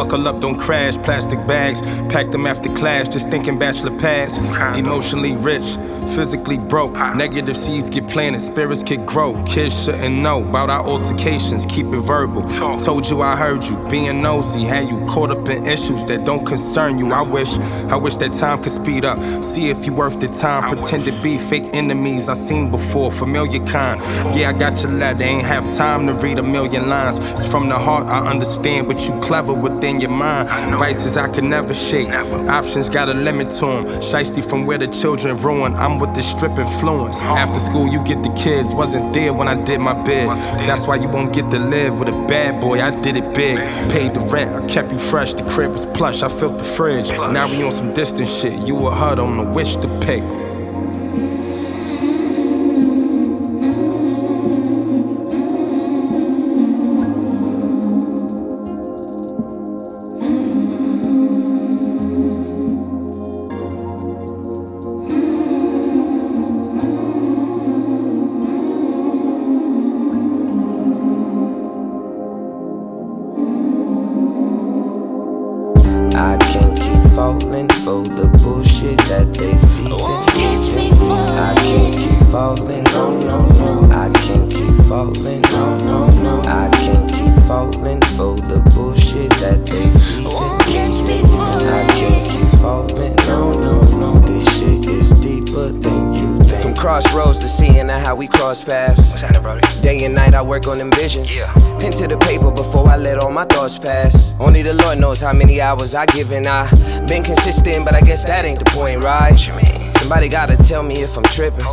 buckle 0.09 0.27
up, 0.27 0.41
don't 0.41 0.57
crash. 0.57 0.97
Plastic 0.97 1.45
bags, 1.45 1.81
pack 2.11 2.31
them 2.31 2.47
after 2.47 2.73
class, 2.73 3.07
just 3.07 3.29
thinking 3.29 3.59
bachelor 3.59 3.95
pads. 3.99 4.37
Emotionally 4.37 5.35
rich, 5.35 5.77
physically 6.15 6.57
broke. 6.57 6.93
Negative 7.15 7.55
seeds 7.55 7.89
get 7.89 8.07
planted, 8.07 8.39
spirits 8.39 8.81
get 8.81 9.05
grow. 9.05 9.41
Kids 9.43 9.85
shouldn't 9.85 10.15
know 10.15 10.43
about 10.43 10.69
our 10.69 10.83
altercations, 10.83 11.65
keep 11.67 11.85
it 11.87 12.01
verbal. 12.01 12.41
Told 12.79 13.07
you 13.07 13.21
I 13.21 13.35
heard 13.35 13.63
you, 13.63 13.75
being 13.89 14.21
nosy, 14.21 14.63
had 14.63 14.87
you 14.87 14.99
caught 15.05 15.29
up 15.29 15.47
in 15.47 15.67
issues 15.67 16.03
that 16.05 16.25
don't 16.25 16.45
concern 16.45 16.97
you. 16.97 17.13
I 17.13 17.21
wish, 17.21 17.57
I 17.89 17.95
wish 17.95 18.15
that 18.17 18.33
time 18.33 18.63
could 18.63 18.71
speed 18.71 19.05
up. 19.05 19.43
See 19.43 19.69
if 19.69 19.85
you 19.85 19.93
worth 19.93 20.19
the 20.19 20.27
time. 20.27 20.75
Pretend 20.75 21.05
to 21.05 21.21
be 21.21 21.37
fake 21.37 21.69
enemies 21.73 22.29
I 22.29 22.33
seen 22.33 22.71
before, 22.71 23.11
familiar 23.11 23.63
kind. 23.65 24.01
Yeah, 24.35 24.49
I 24.49 24.53
got 24.53 24.81
your 24.81 24.91
letter, 24.91 25.23
ain't 25.23 25.45
have 25.45 25.65
time 25.75 26.07
to 26.07 26.13
read 26.13 26.39
a 26.39 26.43
million 26.43 26.89
lines. 26.89 27.19
It's 27.19 27.45
from 27.45 27.69
the 27.69 27.77
heart, 27.77 28.07
I 28.07 28.27
understand, 28.27 28.87
but 28.87 29.07
you 29.07 29.13
clever 29.19 29.53
within 29.53 29.98
your 30.01 30.11
mind. 30.11 30.49
Vices 30.77 31.17
I 31.17 31.27
could 31.27 31.43
never 31.43 31.73
shake. 31.73 32.09
Options 32.09 32.89
got 32.89 33.09
a 33.09 33.13
limit 33.13 33.51
to 33.51 33.65
them. 33.65 33.85
Shiesty 34.01 34.43
from 34.47 34.65
where 34.65 34.77
the 34.77 34.87
children 34.87 35.37
ruin. 35.37 35.75
I'm 35.75 35.99
with 35.99 36.13
the 36.15 36.23
strip 36.23 36.57
influence. 36.57 37.21
After 37.21 37.59
school, 37.59 37.87
you 37.87 38.03
get 38.03 38.23
the 38.23 38.33
kids. 38.33 38.73
Wasn't 38.73 39.13
there 39.13 39.33
when 39.33 39.47
I 39.47 39.55
did 39.61 39.79
my 39.79 39.93
bid. 40.03 40.29
That's 40.67 40.87
why 40.87 40.95
you 40.95 41.07
won't 41.07 41.33
get 41.33 41.49
to 41.51 41.59
live 41.59 41.99
with 41.99 42.09
a 42.09 42.25
bad 42.27 42.59
boy. 42.59 42.81
I 42.81 42.91
did 43.01 43.17
it 43.17 43.33
big. 43.33 43.57
Paid 43.91 44.13
the 44.13 44.21
rent, 44.21 44.55
I 44.55 44.65
kept 44.65 44.91
you 44.91 44.97
fresh. 44.97 45.33
The 45.33 45.43
crib 45.43 45.71
was 45.71 45.85
plush, 45.85 46.21
I 46.21 46.29
filled 46.29 46.59
the 46.59 46.63
fridge. 46.63 47.11
Now 47.11 47.49
we 47.49 47.63
on 47.63 47.71
some 47.71 47.93
distant 47.93 48.29
shit. 48.29 48.67
You 48.67 48.87
a 48.87 48.91
HUD 48.91 49.19
on 49.19 49.37
the 49.37 49.43
which 49.43 49.75
to 49.81 49.87
pick. 49.99 50.23
Hours 105.69 105.93
I 105.93 106.07
give 106.07 106.31
and 106.31 106.47
I 106.47 106.67
been 107.05 107.23
consistent, 107.23 107.85
but 107.85 107.93
I 107.93 108.01
guess 108.01 108.25
that 108.25 108.43
ain't 108.43 108.57
the 108.57 108.65
point, 108.71 109.03
right? 109.03 109.37
Somebody 109.93 110.27
gotta 110.27 110.57
tell 110.57 110.81
me 110.81 110.95
if 110.95 111.15
I'm 111.15 111.23
tripping. 111.25 111.63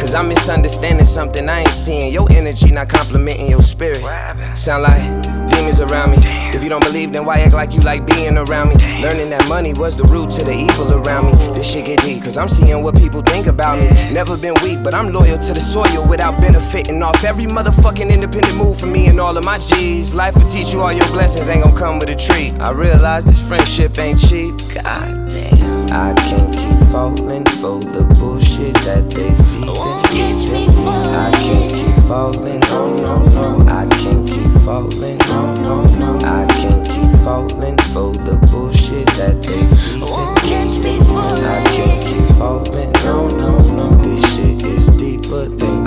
Cause 0.00 0.14
I'm 0.14 0.28
misunderstanding 0.28 1.04
something 1.04 1.46
I 1.48 1.60
ain't 1.60 1.68
seeing. 1.68 2.10
Your 2.12 2.30
energy 2.32 2.72
not 2.72 2.88
complimenting 2.88 3.50
your 3.50 3.60
spirit. 3.60 4.02
Sound 4.56 4.84
like 4.84 5.41
demons 5.52 5.80
around 5.80 6.10
me. 6.10 6.18
If 6.54 6.62
you 6.62 6.68
don't 6.68 6.84
believe, 6.84 7.12
then 7.12 7.24
why 7.24 7.40
act 7.40 7.54
like 7.54 7.72
you 7.74 7.80
like 7.80 8.06
being 8.06 8.36
around 8.36 8.68
me? 8.70 8.76
Learning 9.02 9.30
that 9.30 9.46
money 9.48 9.72
was 9.74 9.96
the 9.96 10.04
root 10.04 10.30
to 10.30 10.44
the 10.44 10.52
evil 10.52 10.92
around 10.94 11.26
me. 11.26 11.32
This 11.54 11.72
shit 11.72 11.86
get 11.86 12.00
deep, 12.02 12.22
cause 12.22 12.36
I'm 12.36 12.48
seeing 12.48 12.82
what 12.82 12.96
people 12.96 13.22
think 13.22 13.46
about 13.46 13.78
me. 13.78 13.88
Never 14.12 14.36
been 14.36 14.54
weak, 14.62 14.82
but 14.82 14.94
I'm 14.94 15.12
loyal 15.12 15.38
to 15.38 15.52
the 15.52 15.60
soil 15.60 16.06
without 16.08 16.40
benefiting 16.40 17.02
off 17.02 17.24
every 17.24 17.46
motherfucking 17.46 18.12
independent 18.12 18.56
move 18.56 18.78
for 18.78 18.86
me 18.86 19.06
and 19.06 19.18
all 19.20 19.36
of 19.36 19.44
my 19.44 19.58
G's. 19.58 20.14
Life 20.14 20.34
will 20.36 20.48
teach 20.48 20.72
you 20.72 20.80
all 20.80 20.92
your 20.92 21.08
blessings 21.08 21.48
ain't 21.48 21.64
gonna 21.64 21.78
come 21.78 21.98
with 21.98 22.10
a 22.10 22.16
treat. 22.16 22.52
I 22.60 22.70
realize 22.72 23.24
this 23.24 23.40
friendship 23.46 23.98
ain't 23.98 24.18
cheap. 24.18 24.54
God 24.74 25.28
damn. 25.28 25.86
I 25.92 26.14
can't 26.28 26.52
keep 26.52 26.88
falling 26.90 27.44
for 27.60 27.78
the 27.80 28.04
bullshit 28.18 28.74
that 28.86 29.10
they. 29.10 29.32
I 30.14 31.30
can't 31.42 31.70
keep 31.70 32.04
falling, 32.08 32.60
no, 32.60 32.96
no, 32.96 33.24
no. 33.26 33.66
I 33.68 33.86
can't 33.88 34.26
keep 34.26 34.62
falling, 34.64 35.18
no, 35.18 35.30
no, 35.30 35.30
no. 35.30 35.30
I 35.30 35.30
can't 35.30 35.30
keep 35.30 35.31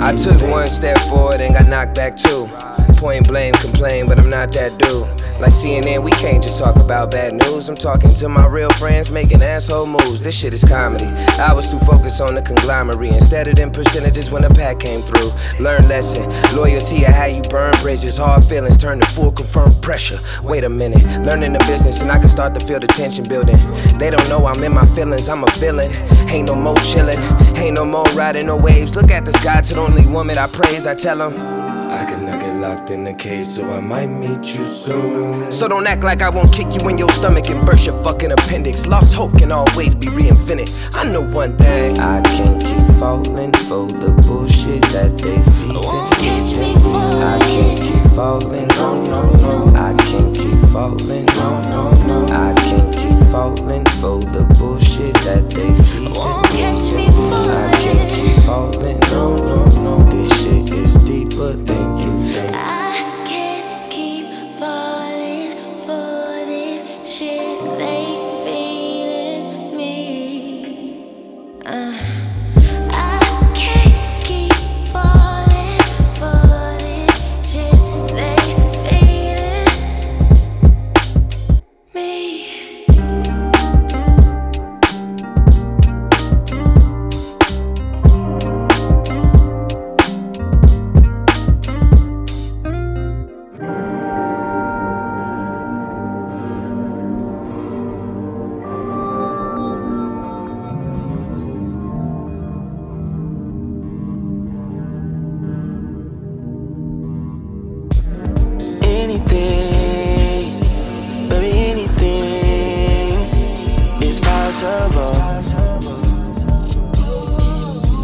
I 0.06 0.14
took 0.14 0.40
one 0.42 0.68
step 0.68 0.96
forward 1.10 1.40
and 1.40 1.52
got 1.52 1.66
knocked 1.66 1.96
back 1.96 2.14
two. 2.14 2.46
Point 2.94 3.26
blame, 3.26 3.52
complain, 3.54 4.06
but 4.06 4.20
I'm 4.20 4.30
not 4.30 4.52
that 4.52 4.78
dude. 4.78 5.25
Like 5.38 5.52
CNN, 5.52 6.02
we 6.02 6.12
can't 6.12 6.42
just 6.42 6.58
talk 6.58 6.76
about 6.76 7.10
bad 7.10 7.34
news. 7.34 7.68
I'm 7.68 7.76
talking 7.76 8.14
to 8.14 8.28
my 8.28 8.46
real 8.46 8.70
friends 8.70 9.10
making 9.10 9.42
asshole 9.42 9.86
moves. 9.86 10.22
This 10.22 10.34
shit 10.34 10.54
is 10.54 10.64
comedy. 10.64 11.04
I 11.38 11.52
was 11.52 11.70
too 11.70 11.78
focused 11.84 12.22
on 12.22 12.34
the 12.34 12.40
conglomerate 12.40 13.12
instead 13.12 13.46
of 13.46 13.56
them 13.56 13.70
percentages 13.70 14.30
when 14.30 14.42
the 14.42 14.48
pack 14.48 14.80
came 14.80 15.00
through. 15.00 15.30
Learn 15.62 15.86
lesson, 15.88 16.24
loyalty, 16.56 17.04
I 17.04 17.10
how 17.10 17.26
you 17.26 17.42
burn 17.42 17.74
bridges. 17.82 18.16
Hard 18.16 18.44
feelings 18.44 18.78
turn 18.78 18.98
to 19.00 19.06
full 19.06 19.30
confirmed 19.30 19.80
pressure. 19.82 20.16
Wait 20.42 20.64
a 20.64 20.70
minute, 20.70 21.04
learning 21.26 21.52
the 21.52 21.60
business 21.66 22.00
and 22.00 22.10
I 22.10 22.18
can 22.18 22.28
start 22.28 22.54
to 22.54 22.64
feel 22.64 22.80
the 22.80 22.86
tension 22.86 23.24
building. 23.28 23.56
They 23.98 24.08
don't 24.08 24.28
know 24.30 24.46
I'm 24.46 24.62
in 24.64 24.72
my 24.72 24.86
feelings, 24.86 25.28
I'm 25.28 25.44
a 25.44 25.50
villain. 25.58 25.92
Ain't 26.30 26.48
no 26.48 26.54
more 26.54 26.76
chillin', 26.76 27.20
ain't 27.58 27.76
no 27.76 27.84
more 27.84 28.04
riding 28.16 28.46
no 28.46 28.56
waves. 28.56 28.96
Look 28.96 29.10
at 29.10 29.26
the 29.26 29.34
sky 29.34 29.60
to 29.60 29.74
the 29.74 29.80
only 29.80 30.06
woman 30.06 30.38
I 30.38 30.46
praise. 30.46 30.86
I 30.86 30.94
tell 30.94 31.18
them. 31.18 31.55
I 32.66 32.74
cannot 32.74 32.86
get 32.86 32.86
locked 32.86 32.90
in 32.90 33.06
a 33.06 33.14
cage, 33.14 33.46
so 33.48 33.70
I 33.70 33.80
might 33.80 34.06
meet 34.06 34.56
you 34.56 34.64
soon. 34.64 35.52
So 35.52 35.68
don't 35.68 35.86
act 35.86 36.02
like 36.02 36.22
I 36.22 36.28
won't 36.30 36.52
kick 36.52 36.66
you 36.74 36.88
in 36.88 36.98
your 36.98 37.08
stomach 37.10 37.48
and 37.48 37.64
burst 37.64 37.86
your 37.86 37.94
fucking 38.02 38.32
appendix. 38.32 38.86
Lost 38.86 39.14
hope 39.14 39.38
can 39.38 39.52
always 39.52 39.94
be 39.94 40.06
reinvented. 40.08 40.68
I 40.94 41.04
know 41.10 41.22
one 41.22 41.52
thing. 41.52 41.98
I 41.98 42.22
can't 42.22 42.60
keep 42.60 42.96
falling 42.98 43.52
for 43.52 43.86
the 43.86 44.10
bullshit 44.26 44.82
that 44.92 45.16
they 45.16 45.38
feed. 45.54 45.76
Oh, 45.76 46.10
me. 46.20 46.42
I 47.22 47.38
can't 47.38 47.78
keep 47.78 48.12
falling, 48.14 48.68
no, 48.68 49.02
no, 49.04 49.30
no. 49.36 49.72
I 49.76 49.94
can't 50.04 50.34
keep 50.34 50.58
falling, 50.70 51.26
no, 51.36 51.60
no, 51.62 51.92
no. 52.06 52.26
I 52.30 52.54
can't 52.54 52.92
keep 52.92 53.30
falling 53.30 53.84
for 54.00 54.18
the 54.20 54.44
bullshit 54.58 55.14
that 55.26 55.48
they 55.50 55.70
feed. 55.84 56.12
Oh, 56.16 56.42
me. 56.52 56.64
I 56.64 57.70
can't 57.78 58.10
keep 58.10 58.44
falling, 58.44 58.98
no, 59.10 59.36
no, 59.36 59.64
no. 59.82 60.10
This 60.10 60.30
shit 60.42 60.62
is 60.62 60.65
deeper 61.16 61.52
than 61.52 61.98
you 61.98 62.28
think. 62.30 62.54
I 62.54 63.15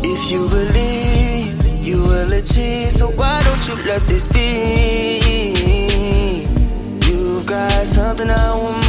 If 0.04 0.30
you 0.30 0.48
believe, 0.48 1.64
you 1.80 2.02
will 2.02 2.32
achieve. 2.32 2.90
So 2.90 3.08
why 3.08 3.40
don't 3.42 3.68
you 3.68 3.76
let 3.86 4.02
this 4.08 4.26
be? 4.26 5.20
You've 7.06 7.46
got 7.46 7.86
something 7.86 8.28
I 8.28 8.54
want 8.54 8.81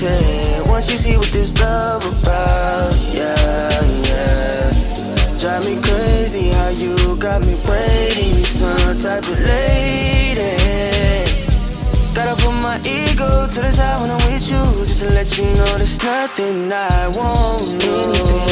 disappointed 0.00 0.68
once 0.68 0.90
you 0.90 0.98
see 0.98 1.16
what 1.16 1.28
this 1.28 1.58
love 1.60 2.04
about. 2.06 2.94
Yeah, 3.12 3.68
yeah. 4.08 4.70
Drive 5.38 5.64
me 5.64 5.80
crazy 5.82 6.50
how 6.50 6.68
you 6.68 6.96
got 7.18 7.44
me 7.46 7.54
waiting, 7.68 8.32
some 8.44 8.96
type 8.96 9.24
of 9.24 9.38
lady. 9.40 10.56
Gotta 12.14 12.34
put 12.42 12.52
my 12.62 12.78
ego 12.84 13.46
to 13.46 13.60
the 13.60 13.70
side 13.70 14.00
when 14.00 14.10
I'm 14.10 14.18
with 14.30 14.50
you, 14.50 14.62
just 14.84 15.00
to 15.00 15.08
let 15.10 15.38
you 15.38 15.44
know 15.44 15.76
there's 15.76 16.02
nothing 16.02 16.72
I 16.72 17.08
won't 17.16 17.80
do. 17.80 17.94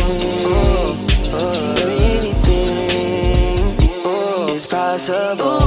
Anything, 0.09 0.97
oh, 1.33 1.75
baby, 1.77 1.97
anything 2.17 4.03
oh, 4.05 4.49
is 4.51 4.67
possible. 4.67 5.59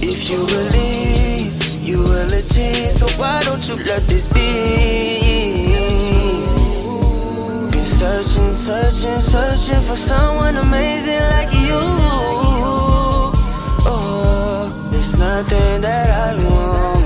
If 0.00 0.30
you 0.30 0.46
believe, 0.46 1.07
you. 2.56 2.90
So 2.90 3.06
why 3.20 3.40
don't 3.42 3.66
you 3.68 3.76
let 3.76 4.02
this 4.06 4.26
be? 4.28 4.48
Been 7.70 7.86
searching, 7.86 8.54
searching, 8.54 9.20
searching 9.20 9.82
for 9.82 9.96
someone 9.96 10.56
amazing 10.56 11.20
like 11.34 11.52
you. 11.52 11.80
Oh, 13.90 14.68
there's 14.90 15.18
nothing 15.18 15.80
that 15.80 16.36
I 16.36 16.44
won't 16.44 16.97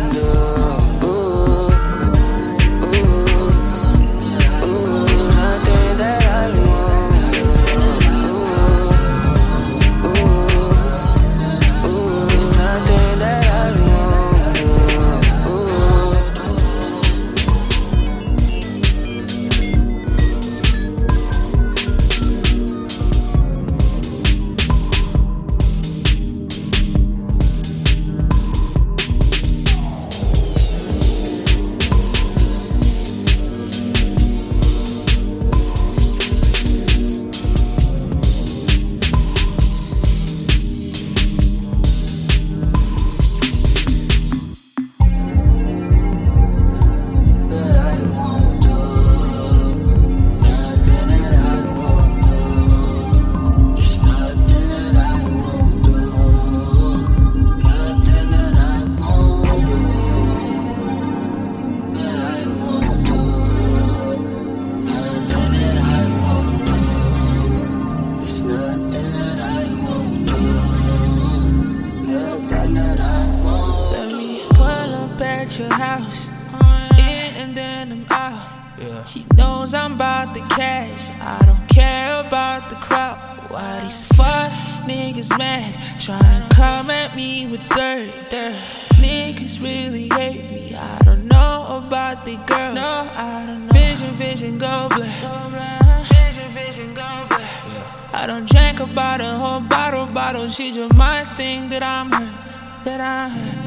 Knows 79.73 79.85
I'm 79.85 79.93
about 79.93 80.35
the 80.35 80.41
cash. 80.55 81.09
I 81.21 81.47
don't 81.47 81.67
care 81.69 82.21
about 82.21 82.69
the 82.69 82.77
clout. 82.77 83.51
Why 83.51 83.81
these 83.81 84.07
fuck 84.09 84.51
niggas 84.85 85.37
mad? 85.39 85.75
Tryna 85.97 86.51
come 86.51 86.91
at 86.91 87.17
me 87.17 87.47
with 87.47 87.67
dirt, 87.71 88.29
dirt. 88.29 88.53
Niggas 89.01 89.63
really 89.63 90.09
hate 90.09 90.51
me. 90.53 90.75
I 90.75 90.99
don't 91.05 91.27
know 91.27 91.83
about 91.87 92.27
the 92.27 92.37
girls. 92.47 92.75
No, 92.75 93.09
I 93.15 93.47
don't 93.47 93.67
know. 93.67 93.73
Vision, 93.73 94.11
vision, 94.11 94.59
go 94.59 94.89
black. 94.91 96.07
Vision, 96.09 96.51
vision, 96.51 96.89
go 96.93 97.27
black. 97.29 98.15
I 98.15 98.27
don't 98.27 98.47
drink 98.47 98.81
about 98.81 99.23
a 99.23 99.39
whole 99.39 99.61
bottle, 99.61 100.07
bottle. 100.07 100.51
She 100.51 100.73
just 100.73 100.93
might 100.95 101.25
thing 101.25 101.71
that 101.71 101.83
I'm 101.83 102.11
hurt, 102.11 102.85
that 102.85 103.01
I 103.01 103.29
hurt. 103.31 103.59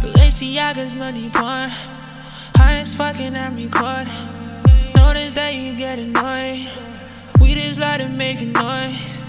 Balenciaga's 0.00 0.94
money 0.94 1.28
point. 1.28 1.95
High 2.56 2.78
as 2.78 2.94
fucking 2.94 3.36
I'm 3.36 3.56
recording. 3.56 4.12
Notice 4.94 5.32
that 5.34 5.54
you 5.54 5.76
get 5.76 5.98
annoyed. 5.98 6.68
We 7.40 7.54
just 7.54 7.80
like 7.80 8.00
to 8.00 8.08
make 8.08 8.40
a 8.40 8.46
noise. 8.46 9.20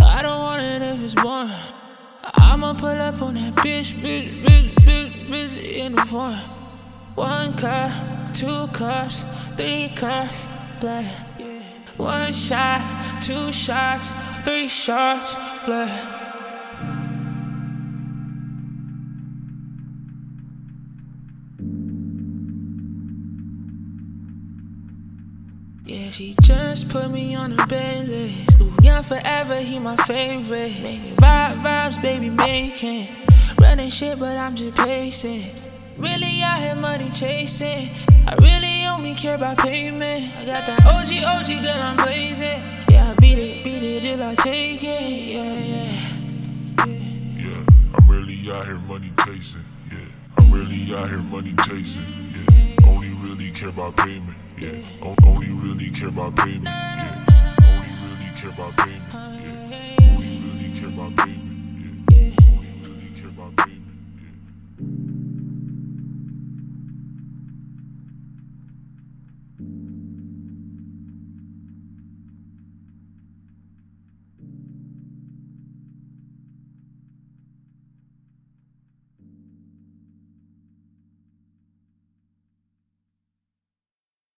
I 0.00 0.22
don't 0.22 0.40
want 0.40 0.62
it 0.62 0.82
if 0.82 1.02
it's 1.02 1.14
boring. 1.14 1.50
I'ma 2.34 2.74
pull 2.74 2.88
up 2.88 3.20
on 3.22 3.34
that 3.34 3.54
bitch, 3.56 3.92
bitch, 3.94 4.44
bitch, 4.44 4.74
bitch, 4.86 5.28
bitch 5.28 5.72
in 5.76 5.92
the 5.92 6.04
form. 6.04 6.34
One 7.14 7.52
cup, 7.54 7.90
two 8.32 8.68
cups, 8.68 9.24
three 9.56 9.88
cups, 9.90 10.48
blood. 10.80 11.04
One 11.96 12.32
shot, 12.32 12.80
two 13.20 13.50
shots, 13.50 14.12
three 14.44 14.68
shots, 14.68 15.34
blood. 15.66 16.27
Yeah, 26.08 26.12
she 26.12 26.34
just 26.40 26.88
put 26.88 27.10
me 27.10 27.34
on 27.34 27.54
the 27.54 27.66
bed 27.66 28.08
list. 28.08 28.58
Ooh, 28.62 28.72
young 28.80 29.02
forever, 29.02 29.56
he 29.56 29.78
my 29.78 29.94
favorite. 29.96 30.72
Making 30.82 31.16
vibe 31.16 31.60
vibes, 31.60 32.00
baby, 32.00 32.30
making. 32.30 33.08
Running 33.60 33.90
shit, 33.90 34.18
but 34.18 34.38
I'm 34.38 34.56
just 34.56 34.74
pacing. 34.74 35.44
Really 35.98 36.40
out 36.42 36.60
here 36.60 36.76
money 36.76 37.10
chasing. 37.10 37.90
I 38.26 38.34
really 38.36 38.86
only 38.86 39.12
care 39.12 39.34
about 39.34 39.58
payment. 39.58 40.34
I 40.38 40.46
got 40.46 40.66
that 40.66 40.86
OG, 40.86 41.12
OG, 41.28 41.62
girl, 41.62 41.82
I'm 41.82 41.96
blazing. 41.96 42.62
Yeah, 42.88 43.10
I 43.10 43.14
beat 43.20 43.38
it, 43.38 43.62
beat 43.62 43.82
it 43.82 44.00
till 44.00 44.22
I 44.22 44.34
take 44.34 44.82
it. 44.82 45.10
Yeah, 45.34 45.52
yeah. 45.52 46.86
Yeah, 47.36 47.66
I'm 47.98 48.08
really 48.08 48.50
out 48.50 48.64
here 48.64 48.78
money 48.88 49.12
chasing. 49.26 49.60
Yeah, 49.92 49.98
I'm 50.38 50.50
really 50.50 50.96
out 50.96 51.10
here 51.10 51.18
money 51.18 51.54
chasing. 51.64 52.06
Yeah, 52.32 52.86
only 53.38 53.50
really 53.50 53.52
care 53.52 53.68
about 53.68 53.96
payment. 53.96 54.36
Yeah, 54.58 54.70
only 55.00 55.50
really 55.50 55.90
care 55.90 56.08
about 56.08 56.34
payment. 56.36 56.64
Yeah, 56.64 57.14
only 57.62 57.88
really 58.02 58.32
care 58.34 58.50
about 58.50 58.76
payment. 58.76 59.12
Yeah, 59.12 59.20
only 59.22 59.50
really 59.54 59.54
care 59.54 59.54
about 59.54 59.56
payment. 59.56 59.72
Yeah, 59.72 60.10
only 60.10 60.40
really 60.40 60.74
care 60.74 60.88
about 60.88 61.16
payment. 61.16 61.47